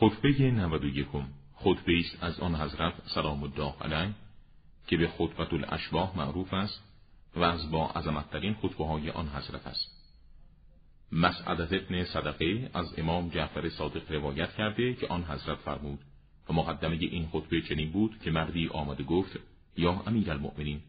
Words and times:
خطبه 0.00 0.50
91 0.50 1.06
خطبه 1.54 1.98
است 1.98 2.22
از 2.22 2.40
آن 2.40 2.54
حضرت 2.54 2.92
سلام 3.14 3.42
الله 3.42 3.74
علیه 3.80 4.14
که 4.86 4.96
به 4.96 5.08
خطبت 5.08 5.52
الاشباه 5.52 6.16
معروف 6.16 6.54
است 6.54 6.82
و 7.36 7.42
از 7.42 7.70
با 7.70 7.90
عظمتترین 7.90 8.54
خطبه 8.54 8.84
های 8.86 9.10
آن 9.10 9.28
حضرت 9.28 9.66
است. 9.66 10.14
مسعدت 11.12 11.72
ابن 11.72 12.04
صدقه 12.04 12.70
از 12.74 12.98
امام 12.98 13.28
جعفر 13.28 13.68
صادق 13.68 14.12
روایت 14.12 14.54
کرده 14.54 14.94
که 14.94 15.06
آن 15.06 15.24
حضرت 15.24 15.58
فرمود 15.58 15.98
و 16.48 16.52
مقدمه 16.52 16.96
این 16.96 17.28
خطبه 17.32 17.60
چنین 17.60 17.90
بود 17.90 18.20
که 18.24 18.30
مردی 18.30 18.68
آمده 18.68 19.04
گفت 19.04 19.38
یا 19.76 20.02
امیر 20.06 20.30
المؤمنین 20.30 20.80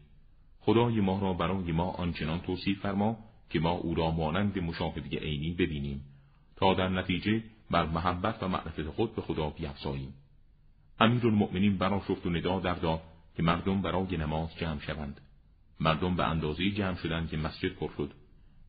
خدای 0.60 1.00
ما 1.00 1.18
را 1.18 1.32
برای 1.32 1.72
ما 1.72 1.90
آنچنان 1.90 2.40
توصیف 2.40 2.80
فرما 2.80 3.18
که 3.50 3.60
ما 3.60 3.70
او 3.70 3.94
را 3.94 4.10
مانند 4.10 4.58
مشاهده 4.58 5.18
عینی 5.18 5.52
ببینیم 5.52 6.04
تا 6.56 6.74
در 6.74 6.88
نتیجه 6.88 7.42
بر 7.70 7.86
محبت 7.86 8.42
و 8.42 8.48
معرفت 8.48 8.88
خود 8.88 9.14
به 9.14 9.22
خدا 9.22 9.50
بیافزاییم 9.50 10.14
امیر 11.00 11.26
المؤمنین 11.26 11.78
برا 11.78 12.02
شفت 12.08 12.26
و 12.26 12.30
ندا 12.30 12.60
در 12.60 12.74
داد 12.74 13.02
که 13.36 13.42
مردم 13.42 13.82
برای 13.82 14.16
نماز 14.16 14.56
جمع 14.56 14.80
شوند. 14.80 15.20
مردم 15.80 16.16
به 16.16 16.24
اندازه 16.24 16.70
جمع 16.70 16.96
شدند 16.96 17.30
که 17.30 17.36
مسجد 17.36 17.68
پر 17.68 17.90
شد. 17.96 18.12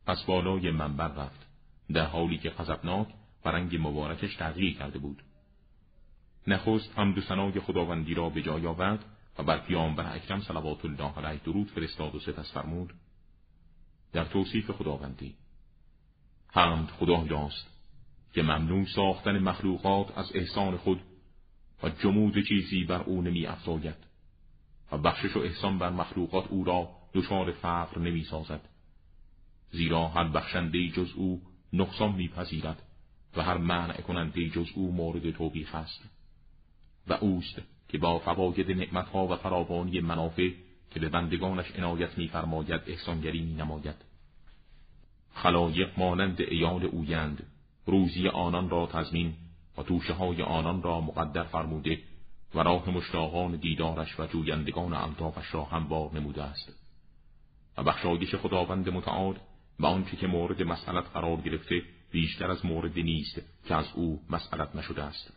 پس 0.06 0.22
بالای 0.22 0.70
منبر 0.70 1.08
رفت 1.08 1.46
در 1.92 2.06
حالی 2.06 2.38
که 2.38 2.50
غضبناک 2.50 3.08
و 3.44 3.48
رنگ 3.48 3.76
مبارکش 3.76 4.36
تغییر 4.36 4.78
کرده 4.78 4.98
بود. 4.98 5.22
نخست 6.46 6.98
هم 6.98 7.20
ثنای 7.20 7.60
خداوندی 7.60 8.14
را 8.14 8.28
به 8.28 8.42
جای 8.42 8.66
آورد 8.66 9.04
و 9.38 9.42
بر 9.42 9.58
پیامبر 9.58 10.16
اکرم 10.16 10.40
صلوات 10.40 10.84
الله 10.84 11.18
علیه 11.18 11.40
درود 11.44 11.70
فرستاد 11.70 12.14
و 12.14 12.20
سپس 12.20 12.52
فرمود 12.52 12.94
در 14.12 14.24
توصیف 14.24 14.70
خداوندی 14.70 15.34
حمد 16.48 16.88
خدایاست 16.88 17.71
که 18.32 18.42
ممنون 18.42 18.84
ساختن 18.84 19.38
مخلوقات 19.38 20.18
از 20.18 20.32
احسان 20.34 20.76
خود 20.76 21.00
و 21.82 21.88
جمود 21.88 22.44
چیزی 22.48 22.84
بر 22.84 23.02
او 23.02 23.22
نمی 23.22 23.46
افزاید 23.46 23.96
و 24.92 24.98
بخشش 24.98 25.36
و 25.36 25.40
احسان 25.40 25.78
بر 25.78 25.90
مخلوقات 25.90 26.46
او 26.48 26.64
را 26.64 26.88
دچار 27.14 27.52
فقر 27.52 27.98
نمی 27.98 28.24
سازد 28.24 28.60
زیرا 29.70 30.08
هر 30.08 30.28
بخشنده 30.28 30.88
جز 30.88 31.12
او 31.16 31.42
نقصان 31.72 32.14
میپذیرد 32.14 32.82
و 33.36 33.42
هر 33.42 33.58
منع 33.58 34.00
کننده 34.00 34.48
جز 34.48 34.66
او 34.74 34.92
مورد 34.92 35.30
توبیخ 35.30 35.74
است 35.74 36.08
و 37.06 37.12
اوست 37.12 37.62
که 37.88 37.98
با 37.98 38.18
فواید 38.18 38.70
نعمتها 38.70 39.26
و 39.26 39.36
فراوانی 39.36 40.00
منافع 40.00 40.50
که 40.90 41.00
به 41.00 41.08
بندگانش 41.08 41.70
عنایت 41.76 42.18
میفرماید 42.18 42.80
احسانگری 42.86 43.42
مینماید. 43.42 43.96
خلایق 45.34 45.98
مانند 45.98 46.40
ایال 46.40 46.84
اویند 46.84 47.46
روزی 47.86 48.28
آنان 48.28 48.70
را 48.70 48.86
تضمین 48.86 49.34
و 49.78 49.82
توشه 49.82 50.12
های 50.12 50.42
آنان 50.42 50.82
را 50.82 51.00
مقدر 51.00 51.42
فرموده 51.42 51.98
و 52.54 52.60
راه 52.60 52.90
مشتاقان 52.90 53.56
دیدارش 53.56 54.20
و 54.20 54.26
جویندگان 54.26 54.92
الطافش 54.92 55.54
را 55.54 55.64
هموار 55.64 56.14
نموده 56.14 56.42
است. 56.42 56.72
و 57.78 57.82
بخشایش 57.82 58.34
خداوند 58.34 58.88
متعال 58.88 59.38
و 59.80 59.86
آنچه 59.86 60.16
که 60.16 60.26
مورد 60.26 60.62
مسئلت 60.62 61.04
قرار 61.14 61.36
گرفته 61.36 61.82
بیشتر 62.10 62.50
از 62.50 62.66
موردی 62.66 63.02
نیست 63.02 63.42
که 63.68 63.74
از 63.74 63.86
او 63.94 64.22
مسئلت 64.30 64.76
نشده 64.76 65.02
است. 65.02 65.32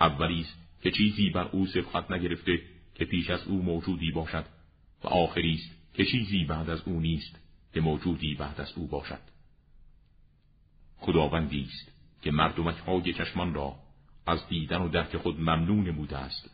اولی 0.00 0.40
است 0.40 0.56
که 0.82 0.90
چیزی 0.90 1.30
بر 1.30 1.48
او 1.48 1.66
سبقت 1.66 2.10
نگرفته 2.10 2.62
که 2.94 3.04
پیش 3.04 3.30
از 3.30 3.46
او 3.46 3.62
موجودی 3.62 4.10
باشد 4.10 4.44
و 5.04 5.08
آخری 5.08 5.54
است 5.54 5.94
که 5.94 6.04
چیزی 6.04 6.44
بعد 6.44 6.70
از 6.70 6.82
او 6.86 7.00
نیست 7.00 7.38
که 7.74 7.80
موجودی 7.80 8.34
بعد 8.34 8.60
از 8.60 8.72
او 8.76 8.86
باشد. 8.86 9.29
خداوندی 11.00 11.62
است 11.62 11.92
که 12.22 12.30
مردمک 12.30 12.76
های 12.76 13.12
چشمان 13.12 13.54
را 13.54 13.74
از 14.26 14.48
دیدن 14.48 14.82
و 14.82 14.88
درک 14.88 15.16
خود 15.16 15.40
ممنون 15.40 15.88
نموده 15.88 16.16
است. 16.16 16.50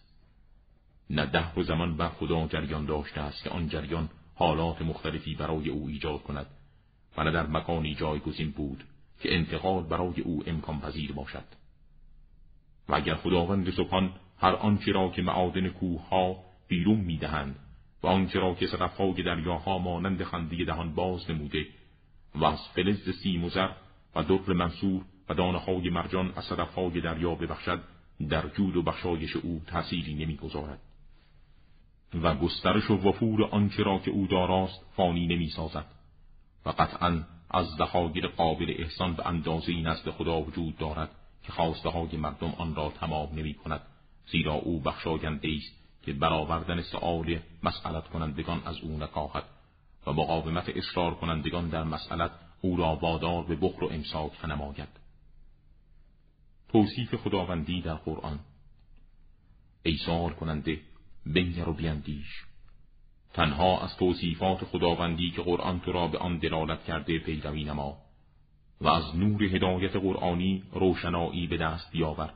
نه 1.11 1.27
ده 1.27 1.55
و 1.55 1.63
زمان 1.63 1.97
بر 1.97 2.09
خدا 2.09 2.47
جریان 2.47 2.87
داشته 2.87 3.21
است 3.21 3.45
که 3.45 3.51
آن 3.51 3.69
جریان 3.69 4.09
حالات 4.35 4.83
مختلفی 4.83 5.35
برای 5.35 5.69
او 5.69 5.89
ایجاد 5.89 6.23
کند 6.23 6.47
و 7.17 7.25
نه 7.25 7.31
در 7.31 7.47
مکانی 7.47 7.95
جایگزین 7.95 8.51
بود 8.51 8.85
که 9.21 9.35
انتقال 9.35 9.83
برای 9.83 10.21
او 10.21 10.43
امکان 10.47 10.81
پذیر 10.81 11.13
باشد. 11.13 11.45
و 12.89 12.95
اگر 12.95 13.15
خداوند 13.15 13.71
سبحان 13.71 14.13
هر 14.39 14.53
آنچه 14.53 14.93
را 14.93 15.09
که 15.09 15.23
معادن 15.23 15.69
کوه 15.69 16.37
بیرون 16.69 17.01
می‌دهند 17.01 17.59
و 18.03 18.07
آنچه 18.07 18.39
را 18.39 18.55
که 18.55 18.67
صدفهای 18.67 19.23
دریاها 19.23 19.79
مانند 19.79 20.23
خنده 20.23 20.65
دهان 20.65 20.95
باز 20.95 21.31
نموده 21.31 21.67
و 22.35 22.45
از 22.45 22.59
فلز 22.75 23.11
سیم 23.23 23.45
و 23.45 23.49
زر 23.49 23.69
و 24.17 24.23
در 24.23 24.53
منصور 24.53 25.03
و 25.29 25.35
دانه 25.35 25.59
های 25.59 25.91
مرجان 25.91 26.33
از 26.37 26.45
صدفهای 26.45 27.01
دریا 27.01 27.35
ببخشد 27.35 27.81
در 28.31 28.49
جود 28.49 28.77
و 28.77 28.83
بخشایش 28.83 29.37
او 29.37 29.63
تأثیری 29.67 30.15
نمی‌گذارد. 30.15 30.79
و 32.23 32.35
گسترش 32.35 32.91
و 32.91 33.09
وفور 33.09 33.45
آنچه 33.45 33.83
را 33.83 33.99
که 33.99 34.11
او 34.11 34.27
داراست 34.27 34.81
فانی 34.97 35.27
نمی‌سازد. 35.27 35.87
و 36.67 36.71
قطعا 36.71 37.23
از 37.51 37.77
دهاگیر 37.77 38.27
قابل 38.27 38.75
احسان 38.79 39.15
به 39.15 39.27
اندازه 39.27 39.73
نزد 39.73 40.11
خدا 40.11 40.41
وجود 40.41 40.77
دارد 40.79 41.11
که 41.43 41.53
خواسته 41.53 41.89
های 41.89 42.17
مردم 42.17 42.53
آن 42.59 42.75
را 42.75 42.93
تمام 43.01 43.29
نمی 43.35 43.55
کند 43.55 43.81
زیرا 44.31 44.55
او 44.55 44.81
بخشاینده 44.81 45.49
است 45.57 46.03
که 46.03 46.13
برآوردن 46.13 46.83
سؤال 46.83 47.39
مسئلت 47.63 48.09
کنندگان 48.09 48.63
از 48.67 48.81
او 48.81 48.99
نکاهد 48.99 49.45
و 50.07 50.13
مقاومت 50.13 50.69
اصرار 50.69 51.15
کنندگان 51.15 51.69
در 51.69 51.85
مسئلت 51.85 52.31
او 52.67 52.77
را 52.77 52.97
وادار 52.97 53.45
به 53.45 53.57
بخر 53.57 53.85
و 53.85 53.89
امساک 53.93 54.45
نماید 54.45 54.89
توصیف 56.69 57.15
خداوندی 57.15 57.83
در 57.83 57.95
قرآن. 57.95 58.39
ایثار 59.83 60.33
کننده 60.33 60.81
بنگر 61.27 61.69
و 61.69 61.73
بیندیش. 61.73 62.45
تنها 63.33 63.81
از 63.81 63.97
توصیفات 63.97 64.65
خداوندی 64.65 65.31
که 65.31 65.43
قرآن 65.43 65.81
تو 65.81 65.93
را 65.93 66.09
به 66.09 66.19
آن 66.19 66.39
دلالت 66.39 66.85
کرده 66.85 67.19
پیروی 67.19 67.65
نما 67.65 67.99
و 68.81 68.89
از 68.89 69.17
نور 69.17 69.43
هدایت 69.43 69.97
قرآنی 69.97 70.63
روشنایی 70.73 71.47
به 71.47 71.57
دست 71.57 71.93
بیاور 71.93 72.33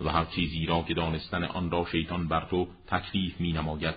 و 0.00 0.08
هر 0.08 0.24
چیزی 0.24 0.66
را 0.66 0.82
که 0.82 0.94
دانستن 0.94 1.44
آن 1.44 1.70
را 1.70 1.86
شیطان 1.92 2.28
بر 2.28 2.46
تو 2.50 2.68
تکلیف 2.86 3.40
می 3.40 3.52
نماید. 3.52 3.94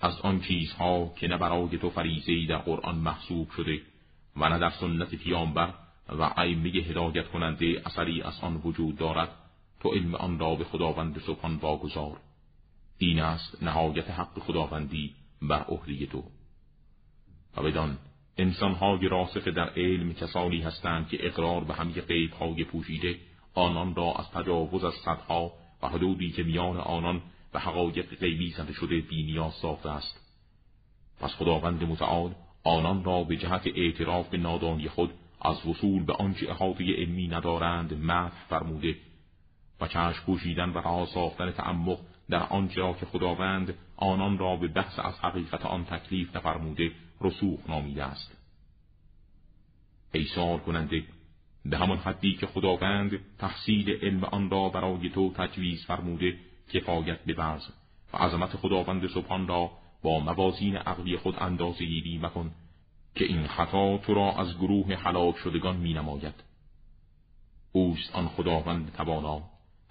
از 0.00 0.20
آن 0.20 0.40
چیزها 0.40 1.12
که 1.16 1.28
نه 1.28 1.36
برای 1.36 1.78
تو 1.78 1.90
فریزهی 1.90 2.46
در 2.46 2.58
قرآن 2.58 2.94
محسوب 2.94 3.50
شده 3.50 3.89
و 4.36 4.48
نه 4.48 4.58
در 4.58 4.70
سنت 4.70 5.14
پیامبر 5.14 5.74
و 6.08 6.24
عیمه 6.36 6.70
هدایت 6.70 7.28
کننده 7.28 7.82
اثری 7.86 8.22
از 8.22 8.40
آن 8.40 8.60
وجود 8.64 8.96
دارد 8.96 9.28
تو 9.80 9.88
علم 9.88 10.14
آن 10.14 10.38
را 10.38 10.54
به 10.54 10.64
خداوند 10.64 11.18
سبحان 11.18 11.56
واگذار. 11.56 12.20
این 12.98 13.20
است 13.20 13.62
نهایت 13.62 14.10
حق 14.10 14.38
خداوندی 14.38 15.14
بر 15.42 15.62
عهده 15.62 16.06
تو. 16.06 16.24
و 17.56 17.62
بدان 17.62 17.98
انسانهای 18.38 19.08
راسخ 19.08 19.48
در 19.48 19.70
علم 19.76 20.12
کسانی 20.12 20.60
هستند 20.60 21.08
که 21.08 21.26
اقرار 21.26 21.64
به 21.64 21.74
همه 21.74 21.92
غیبهای 21.92 22.64
پوشیده 22.64 23.18
آنان 23.54 23.94
را 23.94 24.14
از 24.18 24.30
تجاوز 24.30 24.84
از 24.84 24.94
صدها 24.94 25.52
و 25.82 25.88
حدودی 25.88 26.30
که 26.30 26.42
میان 26.42 26.76
آنان 26.76 27.22
و 27.54 27.58
حقایق 27.58 28.14
غیبی 28.14 28.50
زده 28.50 28.72
شده 28.72 29.00
بینیاز 29.00 29.52
ساخته 29.52 29.90
است. 29.90 30.20
پس 31.20 31.34
خداوند 31.34 31.82
متعال 31.82 32.34
آنان 32.64 33.04
را 33.04 33.24
به 33.24 33.36
جهت 33.36 33.66
اعتراف 33.66 34.28
به 34.28 34.38
نادانی 34.38 34.88
خود 34.88 35.10
از 35.42 35.66
وصول 35.66 36.02
به 36.02 36.12
آنچه 36.12 36.50
احاطه 36.50 36.84
علمی 36.84 37.28
ندارند 37.28 37.94
مدح 37.94 38.46
فرموده 38.48 38.96
و 39.80 39.88
چشم 39.88 40.24
پوشیدن 40.26 40.70
و 40.70 40.78
رها 40.78 41.06
ساختن 41.06 41.50
تعمق 41.50 41.98
در 42.30 42.42
آنچه 42.42 42.80
را 42.80 42.92
که 42.92 43.06
خداوند 43.06 43.74
آنان 43.96 44.38
را 44.38 44.56
به 44.56 44.68
بحث 44.68 44.98
از 44.98 45.20
حقیقت 45.20 45.66
آن 45.66 45.84
تکلیف 45.84 46.36
نفرموده 46.36 46.92
رسوخ 47.20 47.60
نامیده 47.68 48.04
است. 48.04 48.36
ایثار 50.12 50.58
کننده 50.58 51.04
به 51.64 51.78
همان 51.78 51.98
حدی 51.98 52.34
که 52.34 52.46
خداوند 52.46 53.18
تحصیل 53.38 53.90
علم 54.02 54.24
آن 54.24 54.50
را 54.50 54.68
برای 54.68 55.08
تو 55.08 55.32
تجویز 55.32 55.86
فرموده 55.86 56.38
کفایت 56.72 57.24
ببرز 57.24 57.68
و 58.12 58.16
عظمت 58.16 58.56
خداوند 58.56 59.06
سبحان 59.06 59.48
را 59.48 59.70
با 60.02 60.18
موازین 60.18 60.76
عقلی 60.76 61.16
خود 61.16 61.34
اندازه 61.38 61.84
گیری 61.84 62.18
مکن 62.18 62.50
که 63.14 63.24
این 63.24 63.46
خطا 63.46 63.98
تو 63.98 64.14
را 64.14 64.32
از 64.32 64.58
گروه 64.58 64.94
حلاک 64.94 65.36
شدگان 65.36 65.76
می 65.76 65.94
نماید. 65.94 66.34
اوست 67.72 68.14
آن 68.16 68.28
خداوند 68.28 68.92
توانا 68.92 69.42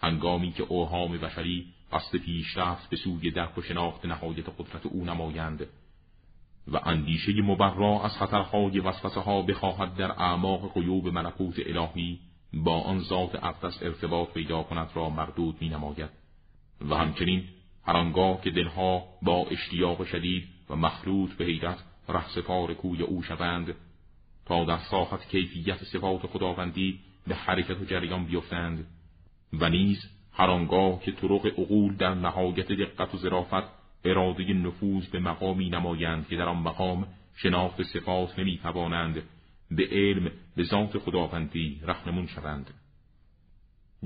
هنگامی 0.01 0.51
که 0.51 0.63
اوهام 0.63 1.11
بشری 1.11 1.65
قصد 1.91 2.17
پیشرفت 2.17 2.89
به 2.89 2.97
سوی 2.97 3.31
درک 3.31 3.57
و 3.57 3.61
شناخت 3.61 4.06
نهایت 4.06 4.50
قدرت 4.50 4.85
او 4.85 5.06
نمایند 5.06 5.67
و 6.67 6.79
اندیشه 6.85 7.41
مبرا 7.41 8.01
از 8.03 8.17
خطرهای 8.17 8.79
وسوسه 8.79 9.19
ها 9.19 9.41
بخواهد 9.41 9.95
در 9.95 10.12
اعماق 10.12 10.73
قیوب 10.73 11.07
ملکوت 11.07 11.55
الهی 11.65 12.19
با 12.53 12.81
آن 12.81 13.00
ذات 13.00 13.44
اقدس 13.44 13.83
ارتباط 13.83 14.29
پیدا 14.33 14.63
کند 14.63 14.89
را 14.94 15.09
مردود 15.09 15.62
می 15.62 15.69
نماید 15.69 16.09
و 16.89 16.95
همچنین 16.95 17.44
هر 17.89 17.97
آنگاه 17.97 18.41
که 18.41 18.51
دلها 18.51 19.03
با 19.21 19.47
اشتیاق 19.51 20.06
شدید 20.06 20.47
و 20.69 20.75
مخلوط 20.75 21.33
به 21.33 21.45
حیرت 21.45 21.83
رهسپار 22.09 22.74
کوی 22.74 23.01
او 23.01 23.24
شوند 23.24 23.75
تا 24.45 24.65
در 24.65 24.77
ساحت 24.77 25.27
کیفیت 25.27 25.83
صفات 25.83 26.27
خداوندی 26.27 27.00
به 27.27 27.36
حرکت 27.36 27.81
و 27.81 27.86
جریان 27.86 28.25
بیفتند. 28.25 28.88
و 29.53 29.69
نیز 29.69 30.09
هر 30.33 30.50
آنگاه 30.50 31.01
که 31.01 31.12
طرق 31.12 31.45
عقول 31.45 31.95
در 31.95 32.13
نهایت 32.13 32.68
دقت 32.68 33.15
و 33.15 33.18
ظرافت 33.18 33.63
اراده 34.06 34.53
نفوذ 34.53 35.06
به 35.06 35.19
مقامی 35.19 35.69
نمایند 35.69 36.27
که 36.27 36.36
در 36.36 36.50
آن 36.50 36.57
مقام 36.57 37.07
شناخت 37.36 37.83
صفات 37.83 38.39
نمی‌توانند 38.39 39.21
به 39.71 39.88
علم 39.91 40.31
به 40.56 40.63
ذات 40.63 40.97
خداوندی 40.97 41.81
رهنمون 41.83 42.27
شوند. 42.27 42.74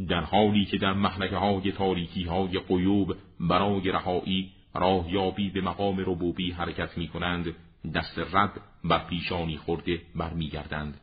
در 0.10 0.22
حالی 0.22 0.66
که 0.66 0.78
در 0.78 0.94
محلکه 0.94 1.36
های 1.36 1.72
تاریکی 1.72 2.24
های 2.24 2.60
قیوب 2.60 3.16
برای 3.40 3.92
رهایی 3.92 4.51
راهیابی 4.75 5.50
به 5.50 5.62
مقام 5.62 6.00
ربوبی 6.00 6.51
حرکت 6.51 6.98
می 6.98 7.07
کنند 7.07 7.56
دست 7.95 8.19
رد 8.34 8.62
بر 8.84 9.07
پیشانی 9.07 9.57
خورده 9.57 10.01
برمیگردند 10.16 11.00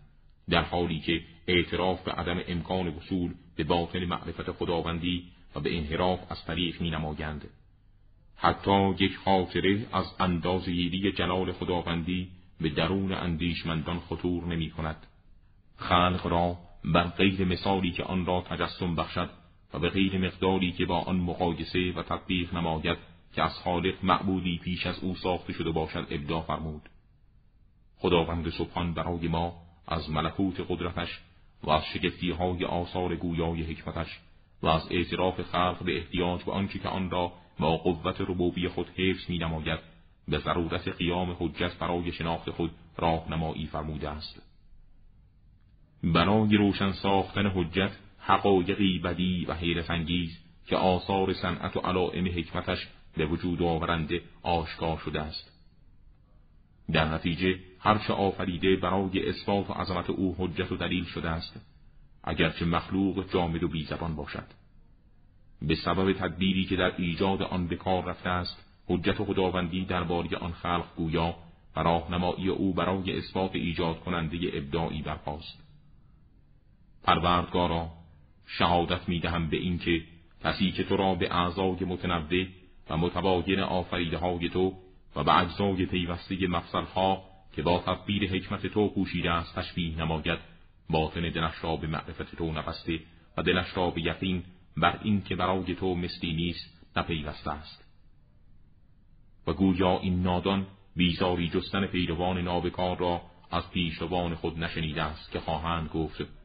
در 0.50 0.62
حالی 0.62 1.00
که 1.00 1.20
اعتراف 1.46 2.02
به 2.02 2.12
عدم 2.12 2.40
امکان 2.48 2.88
وصول 2.88 3.34
به 3.56 3.64
باطن 3.64 4.04
معرفت 4.04 4.50
خداوندی 4.50 5.24
و 5.54 5.60
به 5.60 5.78
انحراف 5.78 6.32
از 6.32 6.44
طریق 6.44 6.80
می 6.80 6.90
نمایند. 6.90 7.50
حتی 8.36 8.90
یک 9.00 9.16
خاطره 9.16 9.86
از 9.92 10.14
اندازگیری 10.20 11.12
جلال 11.12 11.52
خداوندی 11.52 12.28
به 12.60 12.68
درون 12.68 13.12
اندیشمندان 13.12 13.98
خطور 14.00 14.44
نمی 14.44 14.70
کند. 14.70 15.06
خلق 15.76 16.26
را 16.26 16.58
بر 16.84 17.04
غیر 17.04 17.44
مثالی 17.44 17.90
که 17.90 18.04
آن 18.04 18.26
را 18.26 18.40
تجسم 18.40 18.94
بخشد 18.94 19.30
و 19.74 19.78
به 19.78 19.88
غیر 19.88 20.18
مقداری 20.18 20.72
که 20.72 20.86
با 20.86 20.98
آن 20.98 21.16
مقایسه 21.16 21.92
و 21.96 22.02
تطبیق 22.02 22.54
نماید 22.54 22.98
که 23.34 23.42
از 23.42 23.58
خالق 23.58 23.94
معبودی 24.02 24.58
پیش 24.58 24.86
از 24.86 24.98
او 24.98 25.14
ساخته 25.14 25.52
شده 25.52 25.70
باشد 25.70 26.06
ابدا 26.10 26.40
فرمود. 26.40 26.82
خداوند 27.98 28.50
سبحان 28.50 28.94
برای 28.94 29.28
ما 29.28 29.52
از 29.88 30.10
ملکوت 30.10 30.66
قدرتش 30.68 31.20
و 31.62 31.70
از 31.70 31.84
شگفتی 31.84 32.30
های 32.30 32.64
آثار 32.64 33.16
گویای 33.16 33.62
حکمتش 33.62 34.20
و 34.62 34.66
از 34.68 34.88
اعتراف 34.90 35.42
خلق 35.42 35.84
به 35.84 35.96
احتیاج 35.96 36.44
به 36.44 36.52
آنچه 36.52 36.78
که 36.78 36.88
آن 36.88 37.10
را 37.10 37.32
با 37.58 37.76
قوت 37.76 38.20
ربوبی 38.20 38.68
خود 38.68 38.88
حفظ 38.96 39.30
می 39.30 39.38
نماید 39.38 39.78
به 40.28 40.38
ضرورت 40.38 40.88
قیام 40.88 41.36
حجت 41.38 41.78
برای 41.78 42.12
شناخت 42.12 42.50
خود 42.50 42.70
راهنمایی 42.96 43.66
فرموده 43.66 44.10
است. 44.10 44.49
برای 46.04 46.56
روشن 46.56 46.92
ساختن 46.92 47.46
حجت 47.46 47.90
حقایقی 48.18 48.98
بدی 48.98 49.44
و 49.44 49.54
حیرت 49.54 49.90
انگیز 49.90 50.38
که 50.66 50.76
آثار 50.76 51.32
صنعت 51.32 51.76
و 51.76 51.80
علائم 51.80 52.26
حکمتش 52.26 52.88
به 53.16 53.26
وجود 53.26 53.62
آورنده 53.62 54.22
آشکار 54.42 54.98
شده 54.98 55.20
است. 55.20 55.52
در 56.92 57.14
نتیجه 57.14 57.58
هرچه 57.78 58.12
آفریده 58.12 58.76
برای 58.76 59.28
اثبات 59.28 59.70
و 59.70 59.72
عظمت 59.72 60.10
او 60.10 60.36
حجت 60.38 60.72
و 60.72 60.76
دلیل 60.76 61.04
شده 61.04 61.30
است 61.30 61.60
اگرچه 62.24 62.64
مخلوق 62.64 63.32
جامد 63.32 63.62
و 63.62 63.68
بیزبان 63.68 64.16
باشد. 64.16 64.46
به 65.62 65.74
سبب 65.74 66.12
تدبیری 66.12 66.64
که 66.64 66.76
در 66.76 66.96
ایجاد 66.96 67.42
آن 67.42 67.66
به 67.66 67.76
کار 67.76 68.04
رفته 68.04 68.28
است 68.28 68.64
حجت 68.86 69.24
خداوندی 69.24 69.84
درباره 69.84 70.36
آن 70.36 70.52
خلق 70.52 70.94
گویا 70.96 71.34
و 71.76 71.80
راهنمایی 71.80 72.48
او 72.48 72.74
برای 72.74 73.18
اثبات 73.18 73.54
ایجاد 73.54 74.00
کننده 74.00 74.38
ابداعی 74.52 75.02
برپاست. 75.02 75.69
پروردگارا 77.04 77.90
شهادت 78.46 79.08
می‌دهم 79.08 79.48
به 79.50 79.56
اینکه 79.56 80.02
کسی 80.44 80.72
که 80.72 80.84
تو 80.84 80.96
را 80.96 81.14
به 81.14 81.34
اعضای 81.34 81.84
متنوع 81.84 82.46
و 82.90 82.96
متباین 82.96 83.60
آفریده 83.60 84.18
های 84.18 84.48
تو 84.48 84.74
و 85.16 85.24
به 85.24 85.38
اجزای 85.38 85.86
پیوسته 85.86 86.46
مفصلها 86.46 87.22
که 87.52 87.62
با 87.62 87.78
تدبیر 87.78 88.30
حکمت 88.30 88.66
تو 88.66 88.88
پوشیده 88.88 89.30
است 89.30 89.54
تشبیه 89.54 89.98
نماید 89.98 90.38
باطن 90.90 91.20
دلش 91.20 91.54
را 91.62 91.76
به 91.76 91.86
معرفت 91.86 92.36
تو 92.36 92.52
نبسته 92.52 93.00
و 93.36 93.42
دلش 93.42 93.76
را 93.76 93.90
به 93.90 94.00
یقین 94.00 94.42
بر 94.76 94.98
این 95.02 95.22
که 95.22 95.36
برای 95.36 95.74
تو 95.74 95.94
مثلی 95.94 96.32
نیست 96.32 96.80
نپیوسته 96.96 97.50
است. 97.50 97.84
و 99.46 99.52
گویا 99.52 99.98
این 99.98 100.22
نادان 100.22 100.66
بیزاری 100.96 101.48
جستن 101.48 101.86
پیروان 101.86 102.38
نابکار 102.38 102.98
را 102.98 103.22
از 103.50 103.70
پیشروان 103.70 104.34
خود 104.34 104.58
نشنیده 104.58 105.02
است 105.02 105.32
که 105.32 105.40
خواهند 105.40 105.88
گفت 105.88 106.39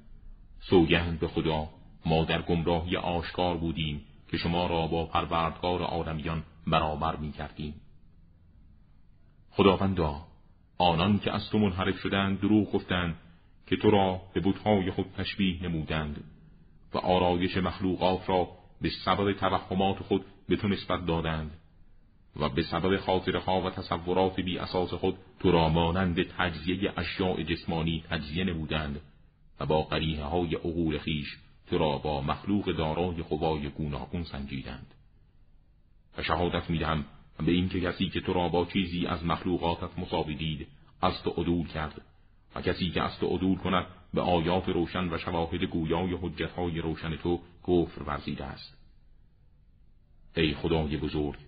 سوگند 0.70 1.20
به 1.20 1.28
خدا 1.28 1.70
ما 2.06 2.24
در 2.24 2.42
گمراهی 2.42 2.98
آشکار 2.98 3.58
بودیم 3.58 4.02
که 4.28 4.38
شما 4.38 4.68
را 4.68 4.88
با 4.88 5.06
پروردگار 5.06 5.84
آدمیان 5.84 6.44
برابر 6.68 7.16
می 7.16 7.32
کردیم. 7.32 7.74
خداوندا 9.52 10.22
آنان 10.78 11.20
که 11.20 11.32
از 11.32 11.50
تو 11.50 11.60
منحرف 11.60 12.00
شدند 12.00 12.40
دروغ 12.40 12.72
گفتند 12.72 13.16
که 13.68 13.76
تو 13.76 13.92
را 13.92 14.22
به 14.34 14.40
بودهای 14.40 14.92
خود 14.92 15.06
تشبیه 15.18 15.64
نمودند 15.64 16.24
و 16.94 16.98
آرایش 16.98 17.58
مخلوقات 17.58 18.30
را 18.30 18.48
به 18.82 18.90
سبب 19.06 19.34
توهمات 19.34 20.00
خود 20.00 20.26
به 20.50 20.56
تو 20.56 20.68
نسبت 20.68 21.06
دادند 21.06 21.52
و 22.36 22.50
به 22.50 22.64
سبب 22.64 22.98
خاطرها 22.98 23.62
و 23.62 23.70
تصورات 23.70 24.40
بی 24.40 24.58
اساس 24.58 24.94
خود 24.94 25.18
تو 25.40 25.52
را 25.52 25.70
مانند 25.70 26.24
تجزیه 26.24 26.94
اشیاء 26.98 27.44
جسمانی 27.44 28.04
تجزیه 28.10 28.44
نمودند 28.44 29.02
و 29.60 29.66
با 29.66 29.84
قریه 29.84 30.24
های 30.24 30.56
عقول 30.56 30.98
خیش 30.98 31.38
تو 31.68 31.78
را 31.78 31.98
با 31.98 32.22
مخلوق 32.22 32.72
دارای 32.72 33.24
قوای 33.24 33.70
گوناگون 33.70 34.24
سنجیدند. 34.24 34.94
و 36.18 36.24
شهادت 36.24 36.70
می‌دهم 36.70 37.06
به 37.46 37.52
اینکه 37.52 37.82
کسی 37.82 38.10
که 38.10 38.22
تو 38.22 38.34
را 38.34 38.50
با 38.50 38.66
چیزی 38.66 39.08
از 39.08 39.26
مخلوقاتت 39.26 40.00
مساوی 40.00 40.36
دید 40.36 40.68
از 41.02 41.24
تو 41.24 41.30
عدول 41.30 41.68
کرد 41.68 42.02
و 42.56 42.62
کسی 42.62 42.90
که 42.90 43.02
از 43.02 43.20
تو 43.20 43.28
عدول 43.28 43.58
کند 43.58 43.86
به 44.14 44.22
آیات 44.22 44.70
روشن 44.70 45.14
و 45.14 45.18
شواهد 45.18 45.64
گویای 45.64 46.18
حجتهای 46.22 46.82
روشن 46.82 47.16
تو 47.16 47.42
کفر 47.68 48.04
ورزیده 48.04 48.46
است. 48.46 48.78
ای 50.38 50.54
خدای 50.54 50.98
بزرگ 50.98 51.40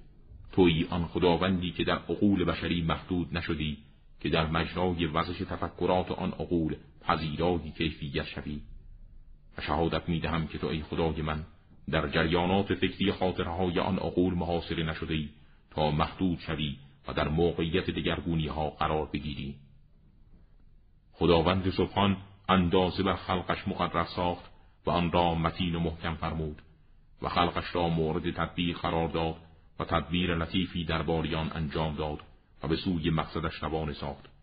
توی 0.52 0.88
آن 0.90 1.06
خداوندی 1.06 1.72
که 1.72 1.84
در 1.84 1.98
عقول 1.98 2.46
بشری 2.46 2.82
محدود 2.82 3.38
نشدی 3.38 3.78
که 4.20 4.30
در 4.30 4.48
مجرای 4.48 5.06
وزش 5.06 5.38
تفکرات 5.38 6.12
آن 6.12 6.32
عقول 6.32 6.76
پذیرایی 7.08 7.72
کیفیت 7.72 8.26
شوی. 8.26 8.62
و 9.58 9.62
شهادت 9.62 10.10
می 10.10 10.20
دهم 10.20 10.48
که 10.48 10.58
تو 10.58 10.68
ای 10.68 10.84
خدای 10.84 11.22
من 11.22 11.46
در 11.90 12.08
جریانات 12.08 12.74
فکری 12.74 13.12
خاطرهای 13.12 13.80
آن 13.80 13.98
عقول 13.98 14.34
محاصره 14.34 14.84
نشده 14.84 15.14
ای 15.14 15.30
تا 15.72 15.92
محدود 15.92 16.40
شوی 16.40 16.78
و 17.08 17.14
در 17.14 17.28
موقعیت 17.28 17.90
دگرگونی 17.90 18.48
ها 18.48 18.70
قرار 18.70 19.06
بگیری. 19.06 19.56
خداوند 21.14 21.70
سبحان 21.70 22.18
اندازه 22.50 23.04
بر 23.04 23.16
خلقش 23.16 23.68
مقرر 23.68 24.06
ساخت 24.06 24.52
و 24.86 24.90
آن 24.90 25.12
را 25.12 25.36
متین 25.36 25.76
و 25.76 25.80
محکم 25.80 26.16
فرمود 26.16 26.62
و 27.22 27.30
خلقش 27.30 27.76
را 27.76 27.90
مورد 27.90 28.32
تدبیر 28.32 28.78
قرار 28.78 29.08
داد 29.08 29.36
و 29.80 29.86
تدبیر 29.86 30.36
لطیفی 30.36 30.84
در 30.84 31.02
باریان 31.02 31.52
انجام 31.56 31.96
داد 31.96 32.20
و 32.64 32.68
به 32.68 32.76
سوی 32.76 33.10
مقصدش 33.10 33.64
روانه 33.64 33.94
ساخت. 33.94 34.37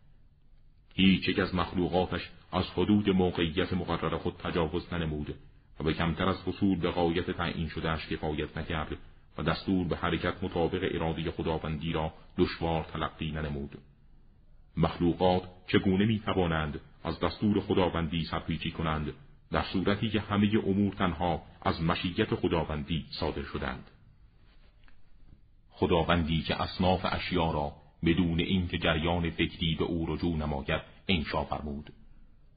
هیچ 0.94 1.28
یک 1.28 1.38
از 1.38 1.54
مخلوقاتش 1.54 2.30
از 2.52 2.64
حدود 2.70 3.10
موقعیت 3.10 3.72
مقرر 3.72 4.16
خود 4.16 4.36
تجاوز 4.36 4.92
ننمود 4.92 5.34
و 5.80 5.84
به 5.84 5.94
کمتر 5.94 6.28
از 6.28 6.48
وصول 6.48 6.78
به 6.78 6.90
قایت 6.90 7.30
تعیین 7.30 7.68
شدهش 7.68 8.06
کفایت 8.06 8.58
نکرد 8.58 8.96
و 9.38 9.42
دستور 9.42 9.86
به 9.86 9.96
حرکت 9.96 10.44
مطابق 10.44 10.88
اراده 10.94 11.30
خداوندی 11.30 11.92
را 11.92 12.12
دشوار 12.38 12.84
تلقی 12.92 13.30
ننمود. 13.30 13.78
مخلوقات 14.76 15.42
چگونه 15.66 16.04
می 16.04 16.20
توانند 16.20 16.80
از 17.04 17.20
دستور 17.20 17.60
خداوندی 17.60 18.24
سرپیچی 18.24 18.70
کنند؟ 18.70 19.12
در 19.50 19.62
صورتی 19.62 20.10
که 20.10 20.20
همه 20.20 20.50
امور 20.66 20.94
تنها 20.94 21.42
از 21.62 21.82
مشیت 21.82 22.34
خداوندی 22.34 23.06
صادر 23.20 23.42
شدند. 23.42 23.90
خداوندی 25.70 26.42
که 26.42 26.62
اصناف 26.62 27.00
اشیا 27.04 27.50
را 27.50 27.72
بدون 28.06 28.40
اینکه 28.40 28.78
جریان 28.78 29.30
فکری 29.30 29.74
به 29.74 29.84
او 29.84 30.06
رجوع 30.14 30.36
نماید 30.36 30.82
انشا 31.08 31.44
فرمود. 31.44 31.90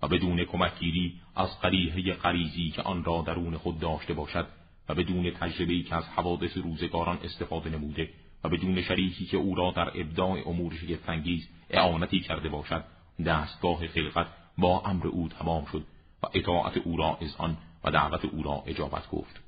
و 0.02 0.08
بدون 0.08 0.44
کمکگیری 0.44 1.20
از 1.36 1.60
قریحه 1.60 2.14
قریزی 2.14 2.70
که 2.70 2.82
آن 2.82 3.04
را 3.04 3.24
درون 3.28 3.58
خود 3.58 3.80
داشته 3.80 4.14
باشد 4.14 4.48
و 4.90 4.96
بدون 4.96 5.32
تجربه‌ای 5.32 5.84
که 5.84 5.96
از 5.96 6.08
حوادث 6.08 6.58
روزگاران 6.58 7.18
استفاده 7.24 7.70
نموده 7.70 8.10
و 8.44 8.50
بدون 8.50 8.82
شریکی 8.82 9.26
که 9.26 9.38
او 9.38 9.56
را 9.56 9.72
در 9.72 10.02
ابداع 10.02 10.48
امور 10.48 10.74
شگفتانگیز 10.74 11.48
اعانتی 11.70 12.20
کرده 12.20 12.50
باشد 12.50 12.84
دستگاه 13.26 13.88
خلقت 13.88 14.28
با 14.58 14.82
امر 14.86 15.08
او 15.08 15.28
تمام 15.28 15.66
شد 15.66 15.84
و 16.24 16.28
اطاعت 16.34 16.78
او 16.78 16.98
را 16.98 17.18
از 17.22 17.36
آن 17.38 17.58
و 17.84 17.92
دعوت 17.92 18.26
او 18.26 18.44
را 18.44 18.64
اجابت 18.68 19.10
گفت. 19.10 19.42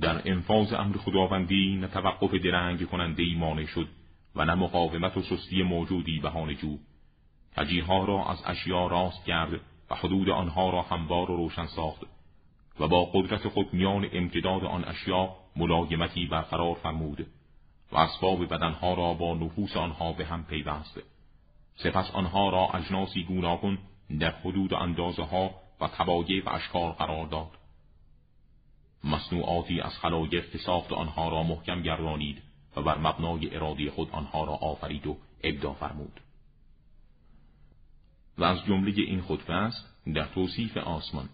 در 0.00 0.30
انفاظ 0.30 0.72
امر 0.72 0.96
خداوندی 0.96 1.76
نه 1.76 1.86
توقف 1.86 2.34
درنگ 2.34 2.86
کننده 2.86 3.24
مانع 3.36 3.66
شد 3.66 3.88
و 4.36 4.44
نه 4.44 4.54
مقاومت 4.54 5.16
و 5.16 5.22
سستی 5.22 5.62
موجودی 5.62 6.18
بهانه 6.18 6.54
جو. 6.54 6.78
تجیها 7.56 8.04
را 8.04 8.24
از 8.24 8.42
اشیا 8.46 8.86
راست 8.86 9.24
کرد 9.24 9.60
و 9.90 9.94
حدود 9.94 10.30
آنها 10.30 10.70
را 10.70 10.82
هموار 10.82 11.30
و 11.30 11.36
روشن 11.36 11.66
ساخت 11.66 12.06
و 12.80 12.88
با 12.88 13.04
قدرت 13.04 13.48
خود 13.48 13.74
میان 13.74 14.08
امتداد 14.12 14.64
آن 14.64 14.84
اشیا 14.84 15.36
ملایمتی 15.56 16.26
برقرار 16.26 16.74
فرمود 16.74 17.26
و 17.92 17.96
اسباب 17.96 18.54
بدنها 18.54 18.94
را 18.94 19.14
با 19.14 19.34
نفوس 19.34 19.76
آنها 19.76 20.12
به 20.12 20.24
هم 20.24 20.44
پیوست. 20.44 21.00
سپس 21.76 22.10
آنها 22.10 22.48
را 22.48 22.68
اجناسی 22.74 23.24
گوناگون 23.24 23.78
در 24.20 24.30
حدود 24.30 24.74
اندازه 24.74 25.22
ها 25.22 25.50
و 25.80 25.88
تبایع 25.88 26.44
و 26.44 26.48
اشکال 26.48 26.90
قرار 26.90 27.26
داد. 27.26 27.50
مصنوعاتی 29.04 29.80
از 29.80 29.98
خلایق 29.98 30.50
که 30.50 30.58
ساخت 30.58 30.92
آنها 30.92 31.28
را 31.28 31.42
محکم 31.42 31.82
گردانید. 31.82 32.42
و 32.76 32.82
بر 32.82 32.98
مبنای 32.98 33.54
ارادی 33.54 33.90
خود 33.90 34.10
آنها 34.10 34.44
را 34.44 34.52
آفرید 34.52 35.06
و 35.06 35.16
ابدا 35.42 35.72
فرمود. 35.72 36.20
و 38.38 38.44
از 38.44 38.64
جمله 38.64 38.92
این 38.96 39.22
خطبه 39.22 39.54
است 39.54 39.94
در 40.14 40.26
توصیف 40.26 40.76
آسمان 40.76 41.28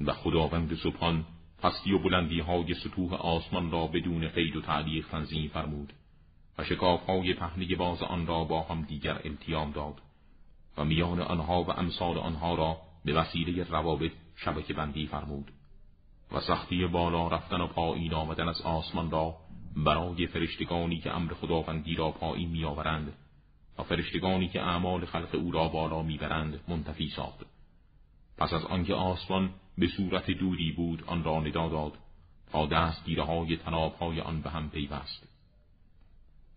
و 0.00 0.12
خداوند 0.12 0.74
سبحان 0.74 1.24
پستی 1.62 1.92
و 1.92 1.98
بلندی 1.98 2.40
های 2.40 2.74
سطوح 2.74 3.14
آسمان 3.14 3.70
را 3.70 3.86
بدون 3.86 4.28
قید 4.28 4.56
و 4.56 4.60
تعلیق 4.60 5.08
تنظیم 5.08 5.48
فرمود 5.48 5.92
و 6.58 6.64
شکاف 6.64 7.06
های 7.06 7.34
پهنه 7.34 7.76
باز 7.76 8.02
آن 8.02 8.26
را 8.26 8.44
با 8.44 8.62
هم 8.62 8.82
دیگر 8.82 9.20
التیام 9.24 9.72
داد 9.72 9.94
و 10.76 10.84
میان 10.84 11.20
آنها 11.20 11.62
و 11.62 11.70
امثال 11.70 12.18
آنها 12.18 12.54
را 12.54 12.76
به 13.04 13.12
وسیله 13.12 13.64
روابط 13.64 14.12
شبکه 14.36 14.74
بندی 14.74 15.06
فرمود 15.06 15.50
و 16.32 16.40
سختی 16.40 16.86
بالا 16.86 17.28
رفتن 17.28 17.60
و 17.60 17.66
پایین 17.66 18.14
آمدن 18.14 18.48
از 18.48 18.60
آسمان 18.62 19.10
را 19.10 19.36
برای 19.76 20.26
فرشتگانی 20.26 20.98
که 20.98 21.16
امر 21.16 21.34
خداوندی 21.34 21.94
را 21.94 22.10
پایین 22.10 22.50
میآورند 22.50 23.12
و 23.78 23.82
فرشتگانی 23.82 24.48
که 24.48 24.62
اعمال 24.62 25.04
خلق 25.04 25.34
او 25.34 25.52
را 25.52 25.68
بالا 25.68 26.02
می‌برند 26.02 26.60
منتفی 26.68 27.08
ساخت. 27.08 27.46
پس 28.38 28.52
از 28.52 28.64
آنکه 28.64 28.94
آسمان 28.94 29.50
به 29.78 29.88
صورت 29.88 30.30
دودی 30.30 30.72
بود 30.72 31.04
آن 31.06 31.24
را 31.24 31.40
ندا 31.40 31.68
داد 31.68 31.92
تا 32.52 32.66
دستگیره 32.66 33.22
های 33.22 33.56
تناب 33.56 33.94
های 33.94 34.20
آن 34.20 34.40
به 34.40 34.50
هم 34.50 34.70
پیوست. 34.70 35.28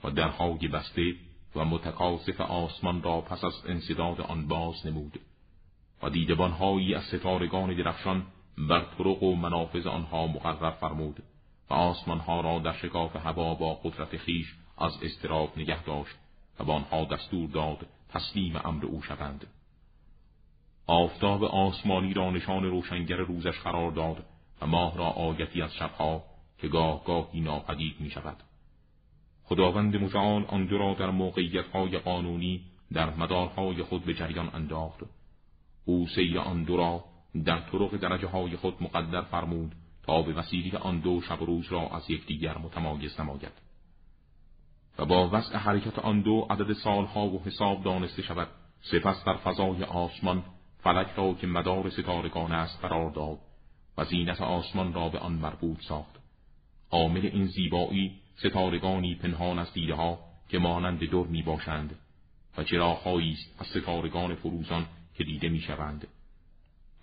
و 0.04 0.12
درهای 0.12 0.68
بسته 0.68 1.16
و 1.56 1.66
متکاسف 1.66 2.42
آسمان 2.42 3.02
را 3.02 3.22
پس 3.22 3.44
از 3.44 3.54
انصداد 3.66 4.22
آن 4.22 4.48
باز 4.48 4.88
نمود 4.88 5.20
و 6.04 6.10
دیدبانهایی 6.10 6.96
از 6.96 7.04
ستارگان 7.04 7.74
درخشان 7.74 8.26
بر 8.58 8.86
طرق 8.98 9.24
و 9.24 9.36
منافذ 9.36 9.88
آنها 9.88 10.28
مقرر 10.28 10.72
فرمود. 10.72 11.24
و 11.70 11.74
آسمانها 11.74 12.42
را 12.42 12.60
در 12.60 12.74
شکاف 12.74 13.16
هوا 13.16 13.56
با 13.56 13.74
قدرت 13.74 14.18
خیش 14.18 14.56
از 14.78 15.04
استراب 15.04 15.58
نگه 15.58 15.84
داشت 15.84 16.16
و 16.60 16.64
به 16.64 16.74
آنها 16.74 17.06
دستور 17.06 17.50
داد 17.50 17.88
تسلیم 18.10 18.56
امر 18.66 18.86
او 18.86 19.02
شوند 19.02 19.48
آفتاب 20.88 21.44
آسمانی 21.44 22.14
را 22.14 22.32
نشان 22.32 22.64
روشنگر 22.64 23.16
روزش 23.16 23.60
قرار 23.60 23.92
داد 23.92 24.26
و 24.62 24.68
ماه 24.68 24.98
را 24.98 25.06
آیتی 25.06 25.62
از 25.62 25.76
شبها 25.76 26.24
که 26.58 26.68
گاه 26.68 27.04
گاهی 27.04 27.42
ناپدید 27.42 27.96
می 28.00 28.10
شود. 28.10 28.38
خداوند 29.44 29.96
متعال 29.96 30.46
آن 30.48 30.66
دو 30.66 30.78
را 30.78 30.94
در 30.94 31.10
موقعیتهای 31.10 31.98
قانونی 31.98 32.62
در 32.94 33.10
مدارهای 33.16 33.84
خود 33.84 34.06
به 34.06 34.14
جریان 34.14 34.50
انداخت. 34.54 35.00
او 35.86 36.08
سیر 36.08 36.40
آن 36.40 36.64
دو 36.64 36.78
را 36.78 37.04
در 37.46 37.60
طرق 37.60 37.98
درجه 37.98 38.28
های 38.28 38.56
خود 38.56 38.84
مقدر 38.84 39.22
فرمود 39.22 39.76
تا 40.08 40.22
به 40.22 40.34
وسیله 40.34 40.78
آن 40.78 41.00
دو 41.00 41.22
شب 41.22 41.42
و 41.42 41.46
روز 41.46 41.72
را 41.72 41.90
از 41.90 42.10
یکدیگر 42.10 42.58
متمایز 42.58 43.20
نماید. 43.20 43.52
و 45.00 45.06
با 45.06 45.30
وضع 45.30 45.58
حرکت 45.58 46.00
آن 46.00 46.22
دو 46.22 46.48
عدد 46.50 46.74
سالها 46.74 47.28
و 47.28 47.44
حساب 47.44 47.84
دانسته 47.84 48.22
شود 48.22 48.48
سپس 48.82 49.24
در 49.26 49.38
فضای 49.38 49.84
آسمان 49.84 50.44
فلک 50.84 51.08
را 51.18 51.34
که 51.34 51.48
مدار 51.48 51.90
ستارگان 51.90 52.52
است 52.52 52.82
قرار 52.82 53.12
داد 53.12 53.38
و 53.98 54.06
زینت 54.06 54.42
آسمان 54.42 54.94
را 54.94 55.10
به 55.10 55.20
آن 55.20 55.34
مربوط 55.34 55.82
ساخت 55.82 56.16
عامل 56.92 57.26
این 57.26 57.46
زیبایی 57.46 58.16
ستارگانی 58.36 59.16
پنهان 59.16 59.60
از 59.60 59.74
دیده 59.74 59.94
ها 59.94 60.20
که 60.50 60.60
مانند 60.60 61.00
دور 61.00 61.28
می 61.28 61.42
باشند 61.42 61.96
و 62.58 62.64
چراغهایی 62.64 63.32
است 63.32 63.62
از 63.62 63.68
ستارگان 63.68 64.36
فروزان 64.36 64.86
که 65.16 65.24
دیده 65.24 65.50
می 65.50 65.60
شوند 65.60 66.08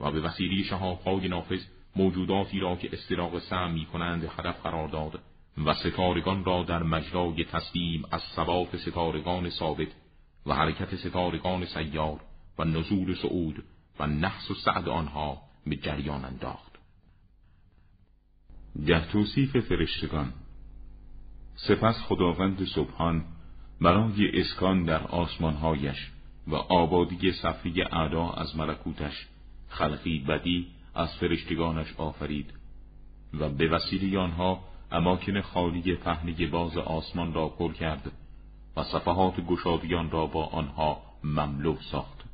و 0.00 0.10
به 0.10 0.20
وسیله 0.20 0.62
شهابهای 0.62 1.28
نافذ 1.28 1.60
موجوداتی 1.96 2.60
را 2.60 2.76
که 2.76 2.88
استراق 2.92 3.38
سم 3.38 3.70
می 3.70 3.86
کنند 3.86 4.24
هدف 4.24 4.62
قرار 4.62 4.88
داد 4.88 5.20
و 5.64 5.74
ستارگان 5.74 6.44
را 6.44 6.62
در 6.62 6.82
مجرای 6.82 7.44
تسلیم 7.44 8.02
از 8.10 8.22
ثبات 8.22 8.76
ستارگان 8.76 9.50
ثابت 9.50 9.88
و 10.46 10.54
حرکت 10.54 10.96
ستارگان 10.96 11.64
سیار 11.64 12.20
و 12.58 12.64
نزول 12.64 13.14
سعود 13.14 13.64
و 13.98 14.06
نحس 14.06 14.50
و 14.50 14.54
سعد 14.54 14.88
آنها 14.88 15.42
به 15.66 15.76
جریان 15.76 16.24
انداخت. 16.24 16.72
در 18.86 19.00
توصیف 19.00 19.56
فرشتگان 19.56 20.32
سپس 21.56 22.02
خداوند 22.02 22.64
سبحان 22.64 23.24
برای 23.80 24.40
اسکان 24.40 24.84
در 24.84 25.02
آسمانهایش 25.02 26.10
و 26.46 26.54
آبادی 26.54 27.32
صفی 27.32 27.82
اعدا 27.82 28.30
از 28.30 28.56
ملکوتش 28.56 29.26
خلقی 29.68 30.18
بدی 30.18 30.66
از 30.94 31.14
فرشتگانش 31.14 31.94
آفرید 31.96 32.54
و 33.40 33.48
به 33.48 33.68
وسیله 33.68 34.18
آنها 34.18 34.60
اماکن 34.92 35.40
خالی 35.40 35.94
پهنه 35.94 36.46
باز 36.46 36.76
آسمان 36.76 37.34
را 37.34 37.48
پر 37.48 37.72
کرد 37.72 38.12
و 38.76 38.82
صفحات 38.82 39.40
گشادیان 39.40 40.10
را 40.10 40.26
با 40.26 40.46
آنها 40.46 41.02
مملو 41.24 41.76
ساخت. 41.90 42.24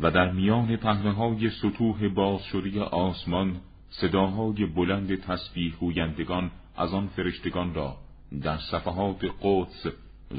و 0.00 0.10
در 0.10 0.32
میان 0.32 0.76
پهنه 0.76 1.12
های 1.12 1.50
سطوح 1.50 2.08
باز 2.08 2.42
شده 2.42 2.80
آسمان 2.82 3.60
صداهای 3.90 4.66
بلند 4.66 5.20
تسبیح 5.20 5.74
گویندگان 5.80 6.50
از 6.76 6.94
آن 6.94 7.06
فرشتگان 7.06 7.74
را 7.74 7.96
در 8.42 8.58
صفحات 8.58 9.24
قدس 9.42 9.86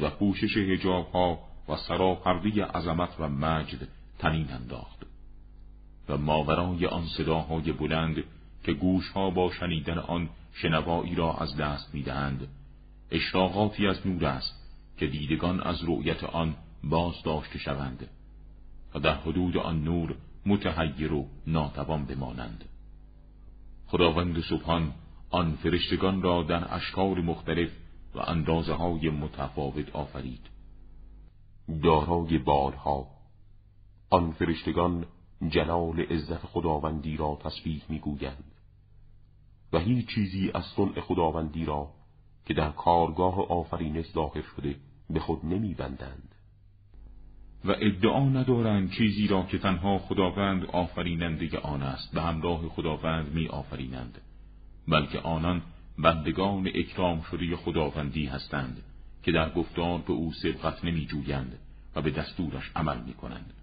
و 0.02 0.10
پوشش 0.10 0.58
هجاب 0.58 1.12
ها 1.12 1.40
و 1.70 1.76
سراپرده 1.76 2.66
عظمت 2.66 3.10
و 3.20 3.30
مجد 3.30 3.88
تنین 4.20 4.52
انداخت. 4.52 5.06
و 6.10 6.18
ماورای 6.18 6.86
آن 6.86 7.06
صداهای 7.18 7.72
بلند 7.72 8.24
که 8.64 8.74
گوشها 8.74 9.30
با 9.30 9.52
شنیدن 9.52 9.98
آن 9.98 10.30
شنوایی 10.54 11.16
را 11.16 11.34
از 11.34 11.58
دست 11.58 11.94
می‌دهند. 11.94 12.48
اشراقاتی 13.12 13.88
از 13.88 14.08
نور 14.08 14.26
است 14.26 14.66
که 14.98 15.08
دیدگان 15.08 15.62
از 15.62 15.84
رؤیت 15.84 16.24
آن 16.24 16.56
باز 16.84 17.24
داشته 17.24 17.60
شوند 17.60 18.10
و 18.96 19.00
در 19.00 19.16
حدود 19.16 19.58
آن 19.58 19.84
نور 19.84 20.16
متحیر 20.46 21.14
و 21.14 21.28
ناتوان 21.48 22.06
بمانند. 22.06 22.64
خداوند 23.88 24.40
سبحان 24.42 24.94
آن 25.30 25.56
فرشتگان 25.56 26.22
را 26.22 26.44
در 26.44 26.76
اشکال 26.76 27.22
مختلف 27.22 27.70
و 28.16 28.20
اندازه 28.20 28.74
های 28.74 29.10
متفاوت 29.10 29.96
آفرید. 29.96 30.50
دارای 31.84 32.38
بالها 32.38 33.08
آن 34.10 34.32
فرشتگان 34.32 35.06
جلال 35.50 36.00
عزت 36.00 36.46
خداوندی 36.46 37.18
را 37.18 37.40
تسبیح 37.44 37.82
می‌گویند 37.90 38.52
و 39.74 39.80
هیچ 39.80 40.08
چیزی 40.08 40.52
از 40.54 40.64
صنع 40.64 41.02
خداوندی 41.02 41.66
را 41.66 41.90
که 42.46 42.54
در 42.54 42.70
کارگاه 42.70 43.48
آفرینش 43.48 44.06
ظاهر 44.06 44.42
شده 44.56 44.76
به 45.10 45.20
خود 45.20 45.46
نمیبندند 45.46 46.36
و 47.66 47.72
ادعا 47.72 48.30
ندارند 48.30 48.92
چیزی 48.92 49.28
را 49.28 49.44
که 49.44 49.58
تنها 49.58 49.98
خداوند 49.98 50.66
آفریننده 50.66 51.60
آن 51.60 51.84
است 51.84 52.14
به 52.14 52.22
همراه 52.22 52.70
خداوند 52.70 53.34
می 53.34 53.48
آفرینند 53.48 54.22
بلکه 54.88 55.20
آنان 55.20 55.62
بندگان 56.00 56.68
اکرام 56.68 57.22
شده 57.22 57.56
خداوندی 57.56 58.26
هستند 58.26 58.84
که 59.24 59.32
در 59.32 59.50
گفتار 59.54 59.98
به 59.98 60.14
او 60.14 60.34
سبقت 60.34 60.86
نمی 60.86 61.06
جویند 61.06 61.60
و 61.96 62.02
به 62.02 62.12
دستورش 62.12 62.72
عمل 62.76 63.02
می 63.02 63.14
کنند. 63.14 63.54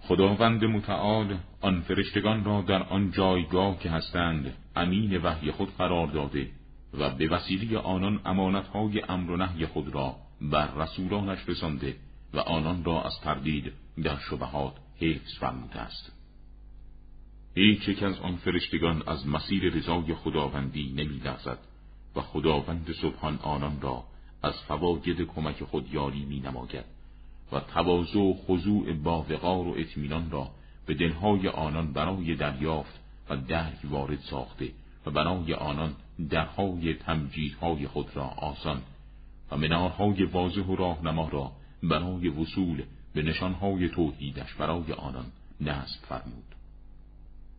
خداوند 0.00 0.64
متعال 0.64 1.36
آن 1.60 1.80
فرشتگان 1.80 2.44
را 2.44 2.60
در 2.60 2.82
آن 2.82 3.10
جایگاه 3.10 3.78
که 3.78 3.90
هستند 3.90 4.54
امین 4.76 5.16
وحی 5.16 5.50
خود 5.50 5.76
قرار 5.76 6.06
داده 6.06 6.50
و 6.98 7.10
به 7.10 7.28
وسیله 7.28 7.78
آنان 7.78 8.20
امانتهای 8.24 9.02
امر 9.08 9.30
و 9.30 9.36
نهی 9.36 9.66
خود 9.66 9.94
را 9.94 10.16
بر 10.40 10.74
رسولانش 10.74 11.48
رسانده 11.48 11.96
و 12.34 12.38
آنان 12.38 12.84
را 12.84 13.02
از 13.02 13.20
تردید 13.20 13.72
در 14.02 14.16
شبهات 14.30 14.72
حفظ 15.00 15.38
فرموده 15.38 15.80
است. 15.80 16.12
هیچ 17.54 17.88
یک 17.88 18.02
از 18.02 18.18
آن 18.18 18.36
فرشتگان 18.36 19.02
از 19.06 19.28
مسیر 19.28 19.74
رضای 19.74 20.14
خداوندی 20.14 20.92
نمی 20.92 21.20
و 22.16 22.20
خداوند 22.20 22.94
سبحان 23.02 23.38
آنان 23.42 23.80
را 23.80 24.04
از 24.42 24.54
فواید 24.68 25.22
کمک 25.22 25.64
خود 25.64 25.94
یاری 25.94 26.24
می 26.24 26.40
نماید 26.40 26.95
و 27.52 27.60
تواضع 27.60 28.18
و 28.18 28.34
خضوع 28.34 28.92
با 28.92 29.26
وقار 29.30 29.66
و 29.68 29.74
اطمینان 29.76 30.30
را 30.30 30.50
به 30.86 30.94
دلهای 30.94 31.48
آنان 31.48 31.92
برای 31.92 32.34
دریافت 32.34 33.00
و 33.30 33.36
درک 33.36 33.78
وارد 33.90 34.20
ساخته 34.20 34.68
و 35.06 35.10
برای 35.10 35.54
آنان 35.54 35.94
درهای 36.30 36.94
تمجیدهای 36.94 37.86
خود 37.86 38.16
را 38.16 38.24
آسان 38.24 38.82
و 39.50 39.56
منارهای 39.56 40.24
واضح 40.24 40.62
و 40.62 40.76
راهنما 40.76 41.28
را 41.28 41.52
برای 41.82 42.28
وصول 42.28 42.82
به 43.14 43.22
نشانهای 43.22 43.88
توحیدش 43.88 44.54
برای 44.54 44.92
آنان 44.92 45.26
نصب 45.60 46.00
فرمود. 46.08 46.44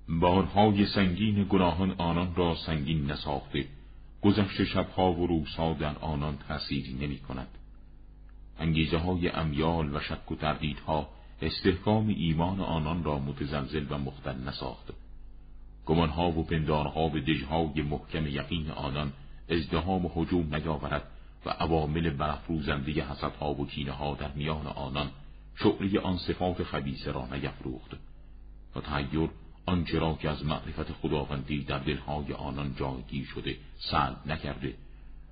بارهای 0.09 0.85
سنگین 0.85 1.45
گناهان 1.49 1.91
آنان 1.91 2.35
را 2.35 2.55
سنگین 2.65 3.11
نساخته 3.11 3.65
گذشت 4.21 4.63
شبها 4.63 5.13
و 5.13 5.27
روزها 5.27 5.73
در 5.73 5.99
آنان 5.99 6.37
تأثیری 6.47 6.93
نمی 6.93 7.19
کند. 7.19 7.47
انگیزه 8.59 8.97
های 8.97 9.29
امیال 9.29 9.95
و 9.95 9.99
شک 9.99 10.31
و 10.31 10.35
تردیدها 10.35 11.09
استحکام 11.41 12.07
ایمان 12.07 12.59
آنان 12.59 13.03
را 13.03 13.19
متزلزل 13.19 13.85
و 13.89 13.97
مختل 13.97 14.35
نساخت 14.47 14.87
گمانها 15.85 16.31
و 16.31 16.43
پندارها 16.43 17.09
و 17.09 17.19
دژهای 17.19 17.81
محکم 17.81 18.27
یقین 18.27 18.71
آنان 18.71 19.13
ازدهام 19.49 20.05
و 20.05 20.09
حجوم 20.13 20.55
نیاورد 20.55 21.03
و 21.45 21.49
عوامل 21.49 22.09
برافروزنده 22.09 22.91
حسدها 22.91 23.53
و 23.53 23.67
ها 23.99 24.15
در 24.15 24.31
میان 24.31 24.67
آنان 24.67 25.09
شعری 25.55 25.97
آن 25.97 26.17
صفات 26.17 26.63
خبیسه 26.63 27.11
را 27.11 27.27
نیفروخت. 27.31 27.97
و 28.75 28.81
تحیر 28.81 29.29
آنچه 29.65 29.99
را 29.99 30.13
که 30.13 30.29
از 30.29 30.45
معرفت 30.45 30.91
خداوندی 30.91 31.63
در 31.63 31.79
دلهای 31.79 32.33
آنان 32.33 32.75
جایگیر 32.79 33.25
شده 33.25 33.57
سلب 33.91 34.17
نکرده 34.25 34.73